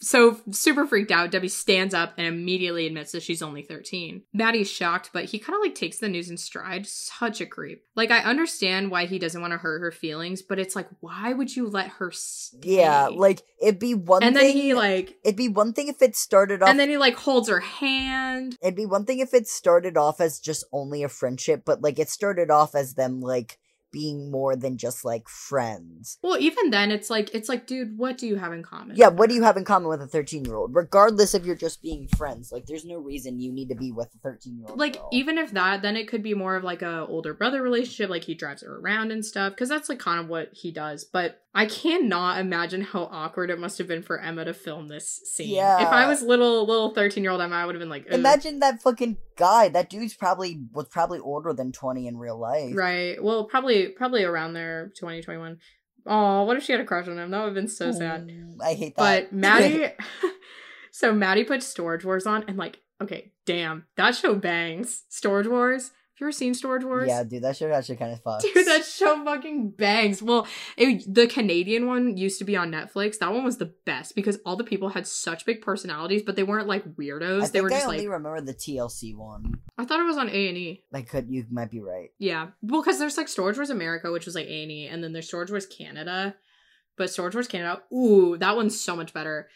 [0.00, 4.22] So super freaked out, Debbie stands up and immediately admits that she's only 13.
[4.32, 6.86] Matty's shocked, but he kind of like takes the news in stride.
[6.86, 7.82] Such a creep.
[7.94, 11.32] Like I understand why he doesn't want to hurt her feelings, but it's like why
[11.32, 12.76] would you let her stay?
[12.80, 14.46] Yeah, like it'd be one and thing.
[14.46, 16.68] then he like it'd be one thing if it started off.
[16.68, 18.56] and then he like holds her hand.
[18.62, 21.98] it'd be one thing if it started off as just only a friendship, but like
[21.98, 23.58] it started off as them like
[23.92, 26.18] being more than just like friends.
[26.22, 28.96] Well, even then it's like it's like dude, what do you have in common?
[28.96, 30.74] Yeah, what do you have in common with a 13 year old?
[30.74, 34.08] Regardless if you're just being friends, like there's no reason you need to be with
[34.14, 34.78] a 13 year old.
[34.78, 38.10] like even if that then it could be more of like a older brother relationship
[38.10, 41.04] like he drives her around and stuff because that's like kind of what he does
[41.04, 45.20] but i cannot imagine how awkward it must have been for emma to film this
[45.32, 45.82] scene Yeah.
[45.82, 48.14] if i was little little 13 year old emma i would have been like "Ugh."
[48.14, 49.68] Imagine that fucking guy.
[49.68, 52.74] That dude's probably was probably older than 20 in real life.
[52.76, 55.58] right well probably probably around there 2021
[56.06, 58.26] oh what if she had a crush on him that would have been so sad
[58.28, 59.30] Mm, I hate that.
[59.30, 59.86] But Matty,
[60.92, 65.04] so Matty put Storage Wars on, and like, okay, damn, that show bangs.
[65.08, 65.90] Storage Wars.
[66.20, 67.08] Have you ever seen Storage Wars?
[67.08, 68.42] yeah, dude, that show actually kind of fucks.
[68.42, 70.22] Dude, that show fucking bangs.
[70.22, 70.46] Well,
[70.76, 73.16] it, the Canadian one used to be on Netflix.
[73.20, 76.42] That one was the best because all the people had such big personalities, but they
[76.42, 77.44] weren't like weirdos.
[77.44, 79.62] I they were I just only like remember the TLC one.
[79.78, 80.84] I thought it was on A and E.
[80.92, 82.10] I could, you might be right.
[82.18, 85.02] Yeah, well, because there's like Storage Wars America, which was like A and E, and
[85.02, 86.34] then there's Storage Wars Canada.
[86.98, 89.48] But Storage Wars Canada, ooh, that one's so much better.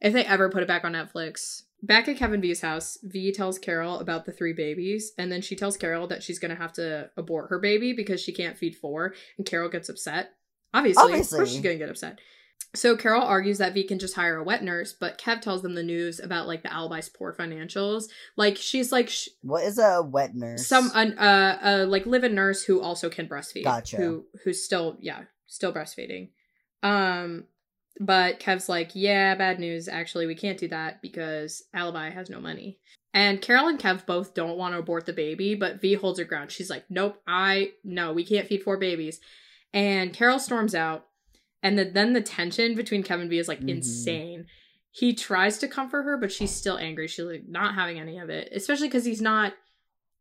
[0.00, 1.62] If they ever put it back on Netflix.
[1.82, 5.56] Back at Kevin V's house, V tells Carol about the three babies, and then she
[5.56, 9.14] tells Carol that she's gonna have to abort her baby because she can't feed four,
[9.36, 10.34] and Carol gets upset.
[10.72, 12.20] Obviously, of course she's gonna get upset.
[12.74, 15.74] So Carol argues that V can just hire a wet nurse, but Kev tells them
[15.74, 18.04] the news about like the alibi's poor financials.
[18.36, 20.66] Like she's like sh- What is a wet nurse?
[20.66, 23.64] some an uh, uh like live-in nurse who also can breastfeed.
[23.64, 23.96] Gotcha.
[23.96, 26.30] Who who's still yeah still breastfeeding.
[26.82, 27.44] Um,
[28.00, 29.88] but Kev's like, yeah, bad news.
[29.88, 32.78] Actually, we can't do that because Alibi has no money.
[33.14, 36.24] And Carol and Kev both don't want to abort the baby, but V holds her
[36.24, 36.50] ground.
[36.50, 39.20] She's like, nope, I no, we can't feed four babies.
[39.74, 41.06] And Carol storms out,
[41.62, 43.68] and the, then the tension between Kevin and V is like Mhm.
[43.68, 44.46] insane.
[44.90, 47.06] He tries to comfort her, but she's still angry.
[47.08, 49.54] She's like not having any of it, especially because he's not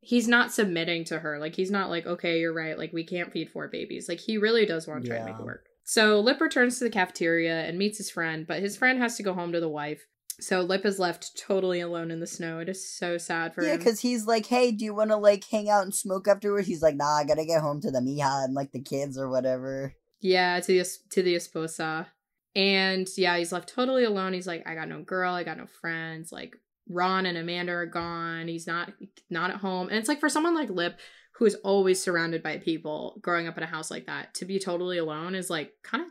[0.03, 1.37] he's not submitting to her.
[1.39, 2.77] Like he's not like, okay, you're right.
[2.77, 4.09] Like we can't feed four babies.
[4.09, 5.67] Like he really does want to try and make it work.
[5.83, 9.23] So Lip returns to the cafeteria and meets his friend, but his friend has to
[9.23, 10.05] go home to the wife.
[10.39, 12.59] So Lip is left totally alone in the snow.
[12.59, 13.77] It is so sad for Yeah, him.
[13.79, 16.67] because he's like, hey, do you want to like hang out and smoke afterwards?
[16.67, 19.29] He's like, nah, I gotta get home to the Mija and like the kids or
[19.29, 19.93] whatever.
[20.19, 22.07] Yeah, to the to the esposa.
[22.55, 24.33] And yeah, he's left totally alone.
[24.33, 26.31] He's like, I got no girl, I got no friends.
[26.31, 26.55] Like
[26.89, 28.47] Ron and Amanda are gone.
[28.47, 28.91] He's not
[29.29, 29.89] not at home.
[29.89, 30.99] And it's like for someone like Lip,
[31.33, 34.59] who is always surrounded by people, growing up in a house like that, to be
[34.59, 36.09] totally alone is like kind of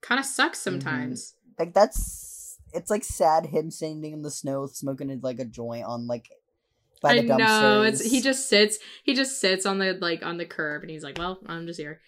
[0.00, 1.34] kind of sucks sometimes.
[1.58, 6.06] Like that's it's like sad him standing in the snow smoking like a joint on
[6.06, 6.28] like
[7.02, 7.82] by I know.
[7.82, 11.04] It's he just sits he just sits on the like on the curb and he's
[11.04, 12.00] like, Well, I'm just here.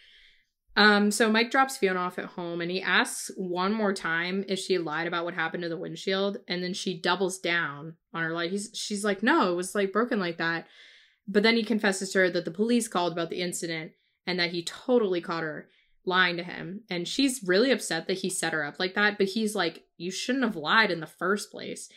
[0.76, 4.58] Um, so Mike drops Fiona off at home and he asks one more time if
[4.58, 8.32] she lied about what happened to the windshield, and then she doubles down on her
[8.32, 8.48] lie.
[8.48, 10.66] He's she's like, No, it was like broken like that.
[11.26, 13.92] But then he confesses to her that the police called about the incident
[14.26, 15.68] and that he totally caught her
[16.04, 16.82] lying to him.
[16.90, 20.10] And she's really upset that he set her up like that, but he's like, You
[20.10, 21.88] shouldn't have lied in the first place.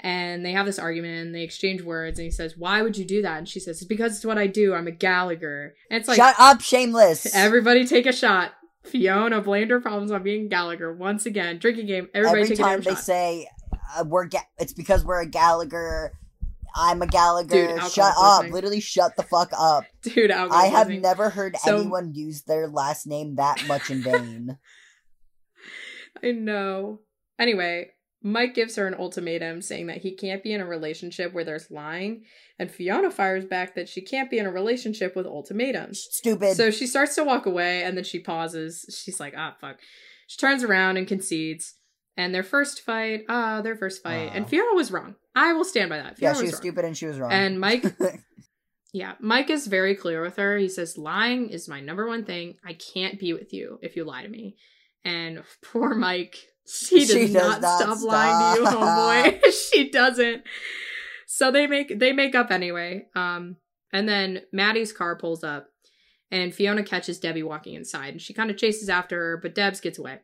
[0.00, 3.04] And they have this argument and they exchange words and he says, Why would you
[3.04, 3.38] do that?
[3.38, 4.74] And she says, It's because it's what I do.
[4.74, 5.74] I'm a Gallagher.
[5.90, 7.34] And it's like Shut up, shameless.
[7.34, 8.52] everybody take a shot.
[8.84, 11.58] Fiona blamed her problems on being Gallagher once again.
[11.58, 12.08] Drinking game.
[12.14, 12.72] Everybody Every take a shot.
[12.72, 13.04] Every time damn they shot.
[13.04, 13.48] say
[13.96, 16.12] uh, we're ga- it's because we're a Gallagher.
[16.74, 17.76] I'm a Gallagher.
[17.78, 18.46] Dude, shut up.
[18.50, 19.84] Literally shut the fuck up.
[20.02, 24.58] Dude, I have never heard So- anyone use their last name that much in vain.
[26.22, 27.00] I know.
[27.38, 27.88] Anyway,
[28.22, 31.70] Mike gives her an ultimatum saying that he can't be in a relationship where there's
[31.70, 32.24] lying,
[32.58, 36.06] and Fiona fires back that she can't be in a relationship with ultimatums.
[36.10, 36.56] Stupid.
[36.56, 38.84] So she starts to walk away and then she pauses.
[39.04, 39.78] She's like, ah, fuck.
[40.28, 41.74] She turns around and concedes.
[42.16, 44.30] And their first fight, ah, their first fight.
[44.34, 45.14] And Fiona was wrong.
[45.34, 46.16] I will stand by that.
[46.18, 46.60] yeah, she was wrong.
[46.60, 47.32] stupid and she was wrong.
[47.32, 47.84] And Mike,
[48.92, 50.58] yeah, Mike is very clear with her.
[50.58, 52.56] He says, lying is my number one thing.
[52.66, 54.56] I can't be with you if you lie to me.
[55.04, 56.36] And poor Mike,
[56.66, 58.82] she does, She does not, not stop, lying to you, stop.
[58.82, 59.52] homeboy.
[59.72, 60.42] she doesn't.
[61.26, 63.06] So they make they make up anyway.
[63.16, 63.56] Um,
[63.90, 65.68] and then Matty's car pulls up,
[66.30, 69.80] and Fiona catches Debbie walking inside, and she kind of chases after her, but Debs
[69.80, 70.18] gets away.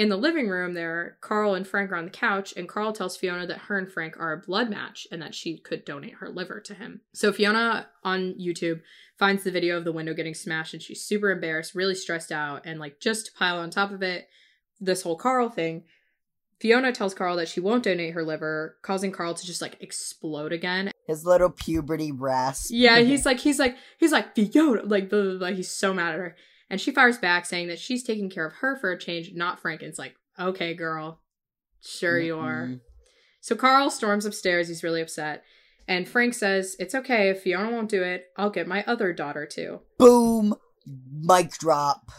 [0.00, 3.18] In the living room, there, Carl and Frank are on the couch, and Carl tells
[3.18, 6.30] Fiona that her and Frank are a blood match and that she could donate her
[6.30, 7.02] liver to him.
[7.12, 8.80] So Fiona on YouTube
[9.18, 12.62] finds the video of the window getting smashed, and she's super embarrassed, really stressed out,
[12.64, 14.28] and like just to pile on top of it,
[14.80, 15.84] this whole Carl thing.
[16.60, 20.54] Fiona tells Carl that she won't donate her liver, causing Carl to just like explode
[20.54, 20.92] again.
[21.06, 22.70] His little puberty rasp.
[22.70, 25.48] Yeah, he's like he's like he's like Fiona, like blah, blah, blah.
[25.48, 26.36] he's so mad at her,
[26.70, 29.60] and she fires back saying that she's taking care of her for a change, not
[29.60, 29.82] Frank.
[29.82, 31.20] And it's like, okay, girl,
[31.82, 32.46] sure you mm-hmm.
[32.46, 32.80] are.
[33.40, 34.68] So Carl storms upstairs.
[34.68, 35.42] He's really upset,
[35.88, 38.26] and Frank says, "It's okay if Fiona won't do it.
[38.36, 40.54] I'll get my other daughter too." Boom.
[40.86, 42.10] Mic drop.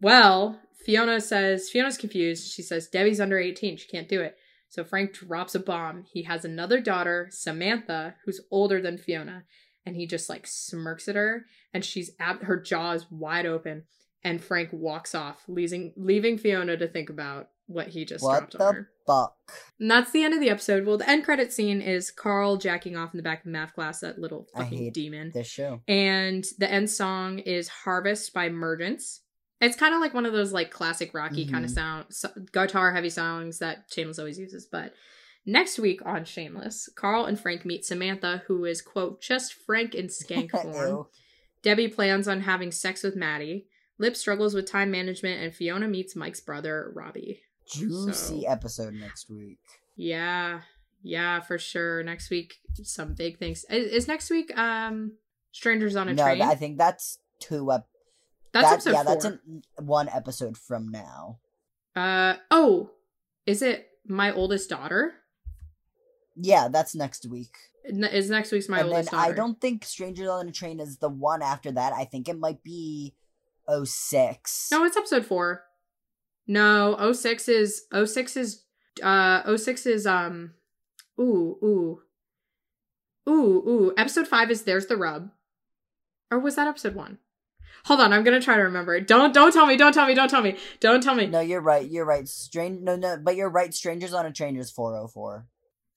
[0.00, 2.52] Well, Fiona says Fiona's confused.
[2.52, 3.76] She says Debbie's under 18.
[3.76, 4.36] She can't do it.
[4.68, 6.04] So Frank drops a bomb.
[6.12, 9.44] He has another daughter, Samantha, who's older than Fiona,
[9.88, 13.84] and he just like smirks at her and she's ab- her jaw is wide open
[14.22, 18.54] and Frank walks off, leaving leaving Fiona to think about what he just What dropped
[18.56, 18.90] on the her.
[19.06, 19.36] fuck?
[19.78, 20.86] And that's the end of the episode.
[20.86, 23.74] Well, the end credit scene is Carl jacking off in the back of the math
[23.74, 25.30] class, that little fucking demon.
[25.32, 25.80] This show.
[25.86, 29.22] And the end song is Harvest by Mergence.
[29.60, 31.78] It's kind of like one of those like classic Rocky kind of mm-hmm.
[31.78, 34.66] sound so, guitar heavy songs that Shameless always uses.
[34.70, 34.92] But
[35.46, 40.06] next week on Shameless, Carl and Frank meet Samantha, who is quote just Frank in
[40.06, 41.06] skank form.
[41.62, 43.66] Debbie plans on having sex with Matty.
[43.98, 47.40] Lip struggles with time management, and Fiona meets Mike's brother Robbie.
[47.68, 49.58] Juicy So- episode next week.
[49.96, 50.60] Yeah,
[51.02, 52.02] yeah, for sure.
[52.04, 53.64] Next week, some big things.
[53.68, 55.12] Is, is next week um
[55.50, 56.42] Strangers on a No, Train?
[56.42, 57.88] I think that's two ep-
[58.52, 59.12] that's that- episode yeah, four.
[59.14, 61.38] that's in one episode from now.
[61.96, 62.90] Uh oh,
[63.46, 65.14] is it my oldest daughter?
[66.40, 67.54] Yeah, that's next week.
[67.84, 69.32] Is next week's my and then oldest daughter?
[69.32, 71.92] I don't think Strangers on a Train is the one after that.
[71.92, 73.14] I think it might be
[73.68, 74.68] 06.
[74.70, 75.64] No, it's episode four.
[76.46, 78.64] No, 06 is 06 is
[79.02, 80.54] uh 06 is um
[81.20, 82.00] ooh ooh
[83.28, 85.30] ooh ooh episode five is there's the rub,
[86.30, 87.18] or was that episode one?
[87.84, 89.00] Hold on, I'm gonna try to remember.
[89.00, 91.26] Don't don't tell me, don't tell me, don't tell me, don't tell me.
[91.26, 91.88] No, you're right.
[91.88, 92.26] You're right.
[92.26, 92.80] Strange.
[92.80, 93.72] No, no, but you're right.
[93.72, 95.46] Strangers on a Train is 404.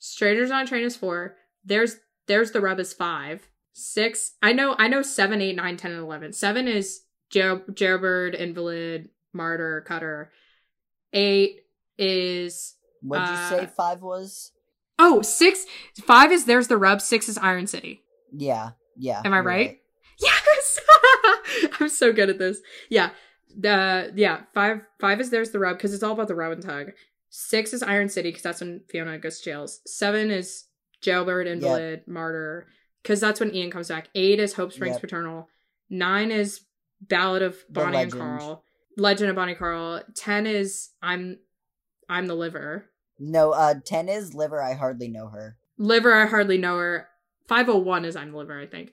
[0.03, 1.35] Strangers on a Train is four.
[1.63, 1.97] There's
[2.27, 3.47] there's the rub is five.
[3.73, 4.33] Six.
[4.41, 6.33] I know I know seven, eight, nine, ten, and eleven.
[6.33, 10.31] Seven is Ger- Jailbird, Invalid, Martyr, Cutter.
[11.13, 11.61] Eight
[11.97, 14.51] is What'd you Uh, say five was?
[14.97, 15.65] oh six.
[16.03, 16.99] Five is there's the rub.
[16.99, 18.01] Six is Iron City.
[18.35, 19.21] Yeah, yeah.
[19.23, 19.77] Am I you're right?
[20.19, 20.79] Yes.
[21.79, 22.59] I'm so good at this.
[22.89, 23.11] Yeah.
[23.55, 26.61] The yeah five five is there's the rub because it's all about the rub and
[26.63, 26.91] tug.
[27.31, 29.79] Six is Iron City because that's when Fiona goes to jails.
[29.87, 30.65] Seven is
[31.01, 32.67] Jailbird, Invalid, Martyr
[33.01, 34.09] because that's when Ian comes back.
[34.13, 35.01] Eight is Hope Springs Yep.
[35.01, 35.47] Paternal.
[35.89, 36.61] Nine is
[37.01, 38.63] Ballad of Bonnie and Carl.
[38.97, 40.03] Legend of Bonnie Carl.
[40.13, 41.39] Ten is I'm
[42.09, 42.89] I'm the liver.
[43.17, 44.61] No, uh, 10 is Liver.
[44.61, 45.55] I hardly know her.
[45.77, 47.07] Liver, I hardly know her.
[47.47, 48.91] 501 is I'm the liver, I think.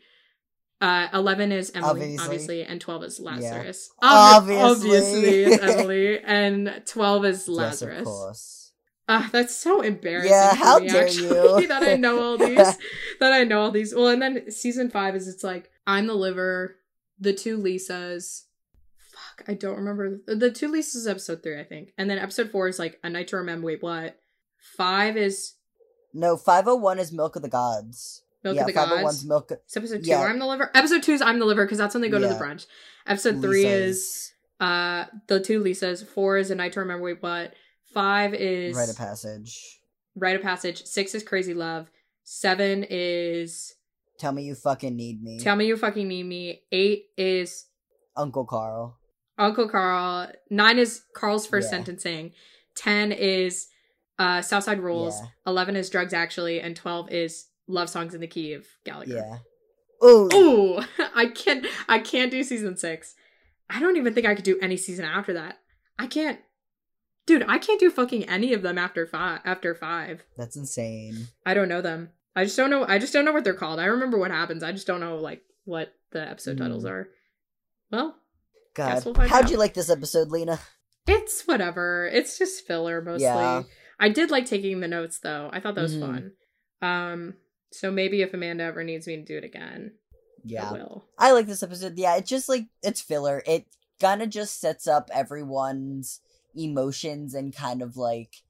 [0.80, 2.62] Uh, 11 is Emily, obviously, Obviously.
[2.62, 3.90] and 12 is Lazarus.
[4.00, 4.62] Obviously.
[4.90, 7.98] obviously is Emily, and 12 is Yes, Lazarus.
[7.98, 8.72] of course.
[9.08, 10.30] Ah, that's so embarrassing.
[10.30, 11.28] Yeah, how me, dare actually,
[11.62, 11.66] you.
[11.68, 12.56] that I know all these.
[12.56, 13.92] that I know all these.
[13.94, 16.76] Well, and then season five is it's like I'm the liver,
[17.18, 18.42] the two Lisas.
[18.98, 20.94] Fuck, I don't remember the two Lisas.
[20.94, 23.66] is Episode three, I think, and then episode four is like a night to remember.
[23.66, 24.18] Wait, what?
[24.76, 25.54] Five is
[26.12, 28.22] No, 501 is Milk of the Gods.
[28.44, 29.26] Milk yeah, of the 501's Gods.
[29.26, 30.10] Milk It's episode two.
[30.10, 30.20] Yeah.
[30.22, 30.70] I'm the liver.
[30.74, 32.66] Episode two is I'm the liver because that's when they go to the brunch.
[33.06, 36.06] Episode three is uh the two Lisas.
[36.06, 37.04] Four is a night to remember.
[37.04, 37.54] Wait, what?
[37.92, 39.80] Five is Rite of Passage.
[40.14, 40.84] Rite of Passage.
[40.84, 41.90] Six is Crazy Love.
[42.24, 43.74] Seven is
[44.18, 45.38] Tell me you fucking need me.
[45.38, 46.62] Tell Me You Fucking Need Me.
[46.72, 47.66] Eight is
[48.16, 48.98] Uncle Carl.
[49.38, 50.28] Uncle Carl.
[50.50, 51.78] Nine is Carl's first Yeah.
[51.78, 52.32] sentencing.
[52.74, 53.68] Ten is
[54.18, 55.20] uh Southside Rules.
[55.20, 55.28] Yeah.
[55.46, 59.14] Eleven is Drugs Actually, and twelve is Love Songs in the Key of Gallagher.
[59.14, 59.38] Yeah.
[60.06, 60.28] Ooh.
[60.32, 60.80] Ooh,
[61.14, 61.66] I can't.
[61.88, 63.14] I can't do season six.
[63.70, 65.58] I don't even think I could do any season after that.
[65.98, 66.38] I can't,
[67.26, 67.44] dude.
[67.48, 69.40] I can't do fucking any of them after five.
[69.44, 71.28] After five, That's insane.
[71.44, 72.10] I don't know them.
[72.36, 72.84] I just don't know.
[72.86, 73.80] I just don't know what they're called.
[73.80, 74.62] I remember what happens.
[74.62, 76.62] I just don't know like what the episode Hmm.
[76.64, 77.08] titles are.
[77.90, 78.16] Well,
[78.74, 78.88] God.
[78.94, 79.50] Guess we'll find How'd out.
[79.50, 80.60] you like this episode, Lena?
[81.08, 82.06] it's whatever.
[82.12, 83.24] It's just filler mostly.
[83.24, 83.62] Yeah.
[83.98, 85.50] I did like taking the notes though.
[85.52, 86.00] I thought that was Mhm.
[86.00, 86.32] fun.
[86.80, 87.34] Um,
[87.72, 89.92] so maybe if Amanda ever needs me to do it again,
[90.38, 90.72] I Yeah.
[90.72, 91.04] will.
[91.18, 91.98] I like this episode.
[91.98, 93.42] Yeah, it's just like it's filler.
[93.46, 93.66] It
[94.00, 96.20] kind of just sets up everyone's
[96.54, 98.42] emotions and kind of like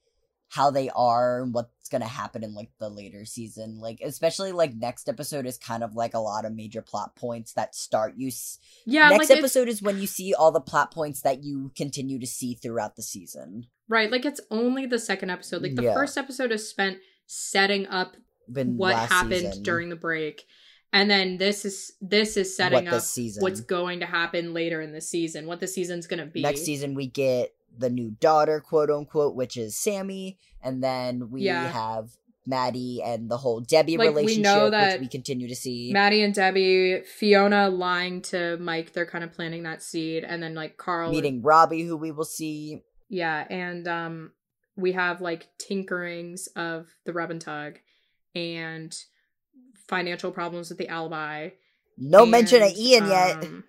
[0.51, 3.79] how they are and what's gonna happen in like the later season.
[3.81, 7.53] Like especially like next episode is kind of like a lot of major plot points
[7.55, 8.29] that start you.
[8.29, 11.71] S- Yeah, next like episode is when you see all the plot points that you
[11.77, 13.67] continue to see throughout the season.
[13.89, 15.63] Right, like it's only the second episode.
[15.63, 15.95] Like the Yeah.
[15.95, 18.17] first episode is spent setting up
[18.51, 20.45] Been what happened season, during the break.
[20.93, 23.43] And then this is this is setting what up season.
[23.43, 26.43] what's going to happen later in the season, what the season's going to be.
[26.43, 31.43] next season we get the new daughter, quote unquote, which is Sammy, and then we
[31.43, 31.69] Yeah.
[31.69, 35.55] have Matty and the whole Debbie Like, we relationship, know that which we continue to
[35.55, 35.93] see.
[35.93, 40.55] Matty and Debbie, Fiona lying to Mike, they're kind of planting that seed, and then
[40.55, 42.83] like Carl meeting Robbie, who we will see.
[43.11, 44.33] Yeah, and um
[44.77, 47.81] we have like tinkerings of the rub and tug
[48.35, 48.95] and
[49.89, 51.51] financial problems with the alibi.
[51.97, 53.45] No mention of and, Ian yet.
[53.45, 53.65] um,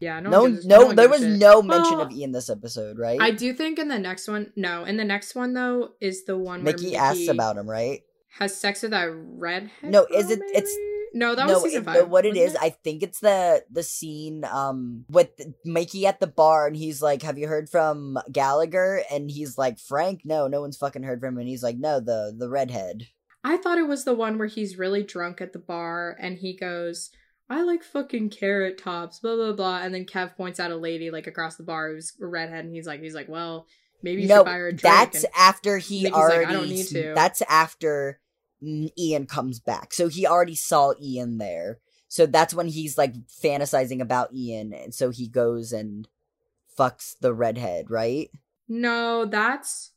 [0.00, 1.38] Yeah, no, No, gives a- no, there was shit.
[1.38, 3.20] no mention Well, of Ian this episode, right?
[3.20, 6.38] I do think in the next one, no, in the next one though is the
[6.38, 8.02] one where Mickey Mickey asks about him, right?
[8.38, 9.70] has sex with that redhead.
[9.90, 10.76] No, is it- it's-
[11.12, 12.08] no, that no, was season it- five.
[12.08, 15.30] what it is, I think it's the the scene um with
[15.64, 19.80] Mikey at the bar, and he's like, "Have you heard from Gallagher?" And he's like,
[19.80, 23.08] "Frank, no, no one's fucking heard from him." And he's like, "No, the the redhead."
[23.44, 26.56] I thought it was the one where he's really drunk at the bar and he
[26.56, 27.10] goes,
[27.48, 29.78] I like fucking carrot tops, blah blah blah.
[29.82, 32.74] And then Kev points out a lady like across the bar who's a redhead and
[32.74, 33.66] he's like he's like, Well,
[34.02, 34.82] maybe you no, should buy her a drink.
[34.82, 36.44] that's and- after he Mickey's like, already.
[36.44, 38.20] "I don't need to." That's after
[38.62, 41.78] Ian comes back, so he already saw Ian there.
[42.08, 46.08] So that's when he's like fantasizing about Ian, and so he goes and
[46.78, 48.30] fucks the redhead, right?
[48.68, 49.92] No, that's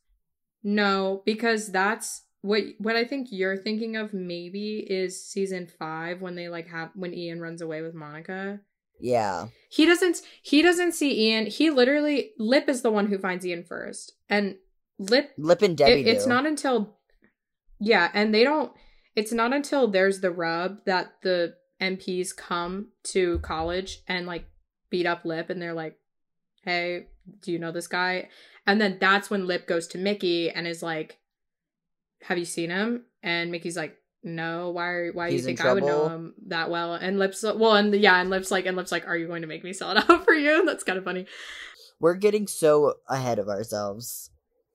[0.62, 6.34] no, because that's what what I think you're thinking of maybe is season five when
[6.34, 8.60] they like have when Ian runs away with Monica.
[9.00, 9.46] Yeah.
[9.70, 11.46] He doesn't he doesn't see Ian.
[11.46, 14.12] He literally Lip is the one who finds Ian first.
[14.28, 14.56] And
[14.98, 16.02] Lip Lip and Debbie.
[16.02, 16.98] it, it's not until
[17.80, 18.72] yeah and they don't
[19.16, 24.44] it's not until there's the rub that the mps come to college and like
[24.88, 25.96] beat up lip and they're like
[26.64, 27.06] hey
[27.40, 28.28] do you know this guy
[28.66, 31.18] and then that's when lip goes to mickey and is like
[32.22, 35.72] have you seen him and mickey's like no why are, why do you think i
[35.72, 38.92] would know him that well and lips well and yeah and lips like and lips
[38.92, 41.04] like are you going to make me sell it out for you that's kind of
[41.04, 41.26] funny
[42.00, 44.30] We're getting so ahead of ourselves.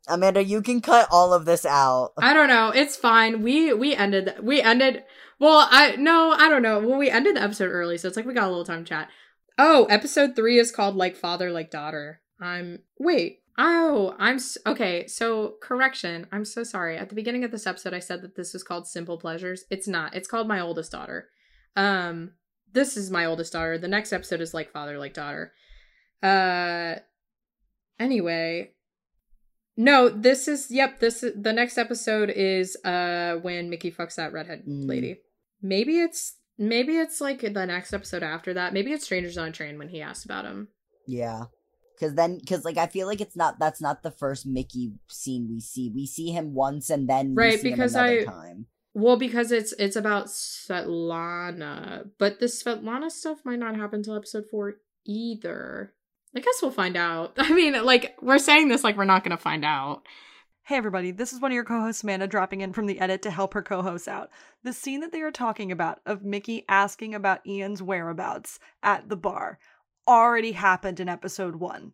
[0.07, 2.13] Amanda, you can cut all of this out.
[2.17, 2.71] I don't know.
[2.73, 3.43] It's fine.
[3.43, 5.03] We we ended we ended
[5.37, 6.79] well, I no, I don't know.
[6.79, 8.89] Well, we ended the episode early, so it's like we got a little time to
[8.89, 9.09] chat.
[9.57, 12.21] Oh, episode 3 is called like father like daughter.
[12.39, 13.41] I'm wait.
[13.57, 15.07] Oh, I'm s- okay.
[15.07, 16.27] So, correction.
[16.31, 16.95] I'm so sorry.
[16.97, 19.65] At the beginning of this episode I said that this was called Simple Pleasures.
[19.71, 20.15] It's not.
[20.15, 21.29] It's called My Oldest Daughter.
[21.75, 22.33] Um
[22.73, 23.77] this is my oldest daughter.
[23.77, 25.53] The next episode is like father like daughter.
[26.21, 26.95] Uh
[27.99, 28.73] anyway,
[29.75, 34.33] no, this is yep, this is the next episode is uh when Mickey fucks that
[34.33, 34.87] redhead Mm.
[34.87, 35.21] lady.
[35.61, 38.73] Maybe it's maybe it's like the next episode after that.
[38.73, 40.67] Maybe it's Strangers on a Train when he asks about him.
[41.07, 41.45] Yeah.
[41.99, 43.57] Cause then, cause like I feel like it's not.
[43.59, 45.91] That's not the first Mickey scene we see.
[45.93, 48.65] We see him once, and then we Right, see because him another I- time.
[48.93, 54.45] Well, because it's it's about Svetlana, but the Svetlana stuff might not happen till episode
[54.49, 54.75] four
[55.05, 55.93] either.
[56.35, 57.33] I guess we'll find out.
[57.37, 60.03] I mean, like we're saying this like we're not gonna find out.
[60.63, 63.31] Hey everybody, this is one of your co-hosts Amanda dropping in from the edit to
[63.31, 64.29] help her co-hosts out.
[64.63, 69.15] The scene that they are talking about of Mickey asking about Ian's whereabouts at the
[69.15, 69.59] bar
[70.07, 71.91] already happened in episode 1.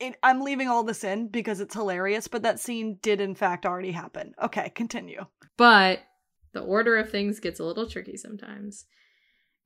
[0.00, 3.66] It, I'm leaving all this in because it's hilarious, but that scene did in fact
[3.66, 4.34] already happen.
[4.42, 5.26] Okay, continue.
[5.56, 6.00] But
[6.52, 8.86] the order of things gets a little tricky sometimes.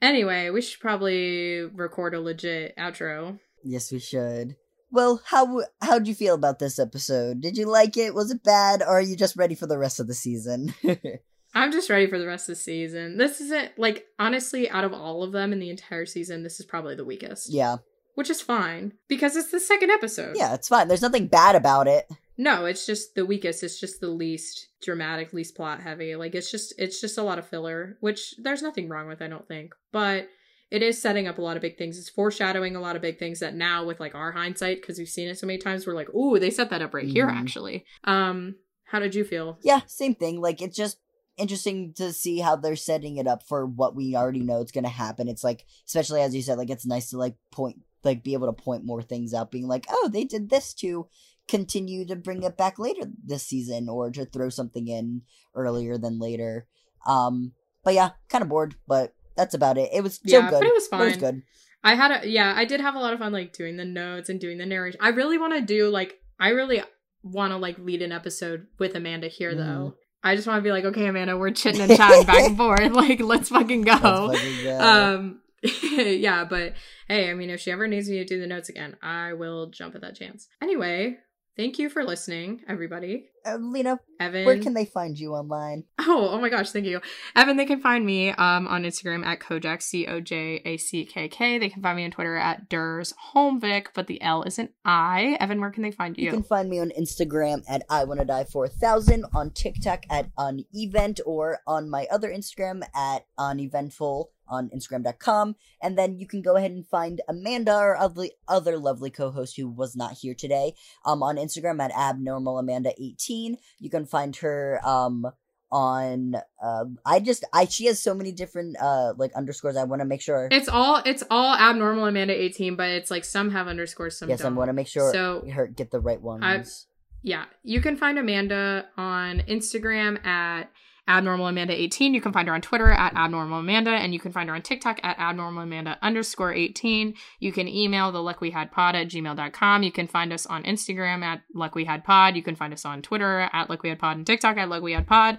[0.03, 3.39] Anyway, we should probably record a legit outro.
[3.63, 4.57] Yes, we should.
[4.91, 7.41] Well, how how'd you feel about this episode?
[7.41, 8.15] Did you like it?
[8.15, 10.75] Was it bad, or are you just ready for the rest of the season?
[11.57, 13.17] I'm just ready for the rest of the season.
[13.17, 16.67] This isn't like honestly, out of all of them in the entire season, this is
[16.67, 17.49] probably the weakest.
[17.51, 17.77] yeah,
[18.15, 20.37] Which is fine because it's the second episode.
[20.37, 20.87] yeah, it's fine.
[20.89, 22.07] There's nothing bad about it.
[22.39, 23.63] No, it's just the weakest.
[23.63, 26.15] It's just the least dramatic, least plot heavy.
[26.17, 29.29] Like it's just it's just a lot of filler, which there's nothing wrong with, I
[29.29, 29.75] don't think.
[29.93, 30.29] But
[30.71, 31.99] it is setting up a lot of big things.
[31.99, 35.09] It's foreshadowing a lot of big things that now with like our hindsight, because we've
[35.09, 37.41] seen it so many times, we're like, ooh, they set that up right here Mhm.
[37.41, 37.85] actually.
[38.05, 39.59] Um, how did you feel?
[39.63, 40.41] Yeah, same thing.
[40.41, 40.99] Like it just
[41.37, 44.89] interesting to see how they're setting it up for what we already know it's gonna
[44.89, 45.29] happen.
[45.29, 48.47] It's like, especially as you said, like it's nice to like point, like be able
[48.53, 51.09] to point more things out, being like, oh, they did this to
[51.49, 55.23] continue to bring it back later this season, or to throw something in
[55.55, 56.67] earlier than later.
[57.07, 57.53] Um,
[57.85, 59.91] but yeah, kind of bored, but that's about it.
[59.93, 60.61] It was still Yeah, good.
[60.61, 61.43] but it was But It was good.
[61.85, 64.29] I had a yeah, I did have a lot of fun like doing the notes
[64.29, 64.99] and doing the narration.
[65.01, 66.83] I really want to do like I really
[67.23, 69.57] want to like lead an episode with Amanda here Mhm.
[69.59, 69.95] though.
[70.27, 72.93] I just want to be like, okay, Amanda, we're chitting and chatting back and forth.
[72.93, 73.93] Like, let's fucking go.
[73.93, 74.79] Let's fucking go.
[74.81, 75.41] Um,
[75.83, 76.75] yeah, but
[77.07, 79.71] hey, I mean, if she ever needs me to do the notes again, I will
[79.71, 80.49] jump at that chance.
[80.61, 81.19] Anyway,
[81.57, 83.31] Thank you for listening, everybody.
[83.47, 84.45] Uh, Lena, Evan.
[84.45, 85.85] where can they find you online?
[85.99, 87.01] Oh, oh my gosh, thank you.
[87.35, 91.05] Evan, they can find me um, on Instagram at Kojak, C O J A C
[91.05, 91.59] K K.
[91.59, 95.37] They can find me on Twitter at Durs Homevic, but the L is an I.
[95.41, 96.27] Evan, where can they find you?
[96.27, 101.21] You can find me on Instagram at I Wanna Die 4000, on TikTok at Unevent,
[101.25, 105.57] or on my other Instagram at Uneventful on Instagram.com.
[105.83, 109.57] And then you can go ahead and find Amanda, our other, other lovely co host
[109.57, 110.75] who was not here today,
[111.05, 113.57] um, on Instagram at abnormalamanda18.
[113.79, 115.27] You can find her um,
[115.73, 120.01] on um i just i she has so many different uh like underscores i want
[120.01, 123.67] to make sure It's all it's all abnormal Amanda 18, but it's like some have
[123.67, 124.53] underscores, some yes i don't.
[124.53, 126.87] I want to make sure So her get the right ones
[127.27, 130.71] yeah, you can find Amanda on Instagram at
[131.09, 132.13] abnormalamanda18.
[132.15, 134.63] You can find her on Twitter at Abnormal Amanda, and you can find her on
[134.63, 137.15] TikTok at Abnormal Amanda underscore 18.
[137.41, 139.83] You can email the luck we had pod at gmail.com.
[139.83, 142.37] You can find us on Instagram at luck we had pod.
[142.37, 144.83] You can find us on Twitter at luck we had pod and TikTok at luck
[144.83, 145.39] we had pod.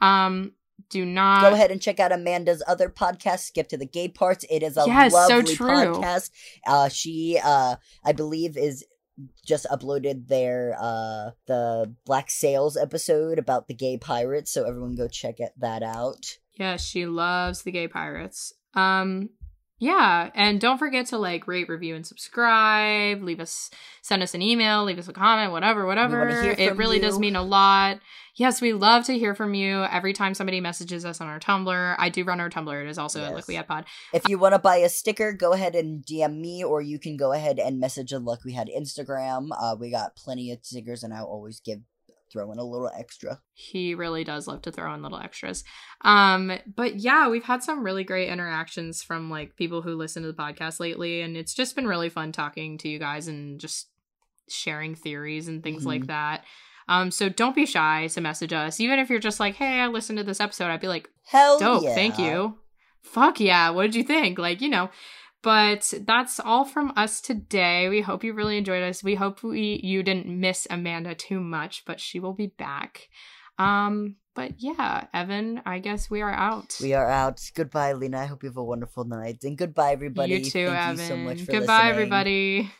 [0.00, 0.52] Um,
[0.90, 4.44] do not Go ahead and check out Amanda's other podcast, Skip to the Gay Parts.
[4.48, 5.66] It is a Yes, so lovely true.
[5.68, 6.30] podcast.
[6.66, 8.84] Uh, she, uh, I believe, is
[9.44, 15.08] just uploaded their uh the Black Sails episode about the gay pirates, so everyone go
[15.08, 16.38] check it, that out.
[16.54, 18.52] Yeah, she loves the gay pirates.
[18.74, 19.30] Um
[19.78, 23.22] yeah, and don't forget to like rate, review, and subscribe.
[23.22, 23.70] Leave us,
[24.02, 26.28] send us an email, leave us a comment, whatever, whatever.
[26.28, 28.00] It really does mean a lot.
[28.34, 29.82] Yes, we love to hear from you.
[29.82, 32.84] Every time somebody messages us on our Tumblr, I do run our Tumblr.
[32.84, 33.48] It is also at Yes.
[33.48, 33.84] Liquid Pod.
[34.12, 37.16] If you want to buy a sticker, go ahead and DM me, or you can
[37.16, 39.48] go ahead and message the Luck We Had Instagram.
[39.60, 41.80] Uh, we got plenty of stickers, and I'll always give
[42.32, 43.40] throw in a little extra.
[43.54, 45.64] He really does love to throw in little extras.
[46.02, 50.28] Um, but yeah, we've had some really great interactions from like people who listen to
[50.32, 53.88] the podcast lately, and it's just been really fun talking to you guys and just
[54.48, 56.06] sharing theories and things like Mhm.
[56.08, 56.44] that.
[56.88, 59.88] Um, so don't be shy to message us, even if you're just like, "Hey, I
[59.88, 61.94] listened to this episode." I'd be like, Hell "Dope, yeah.
[61.94, 62.58] thank you."
[63.02, 64.38] Fuck yeah, what did you think?
[64.38, 64.90] Like, you know.
[65.42, 67.88] But that's all from us today.
[67.88, 69.04] We hope you really enjoyed us.
[69.04, 73.08] We hope we you didn't miss Amanda too much, but she will be back.
[73.58, 76.76] Um, but yeah, Evan, I guess we are out.
[76.80, 77.40] We are out.
[77.54, 78.20] Goodbye, Lena.
[78.20, 79.38] I hope you have a wonderful night.
[79.42, 80.34] And goodbye, everybody.
[80.34, 80.98] You too, Thank Evan.
[80.98, 81.90] you so much for Goodbye, listening.
[81.90, 82.70] everybody.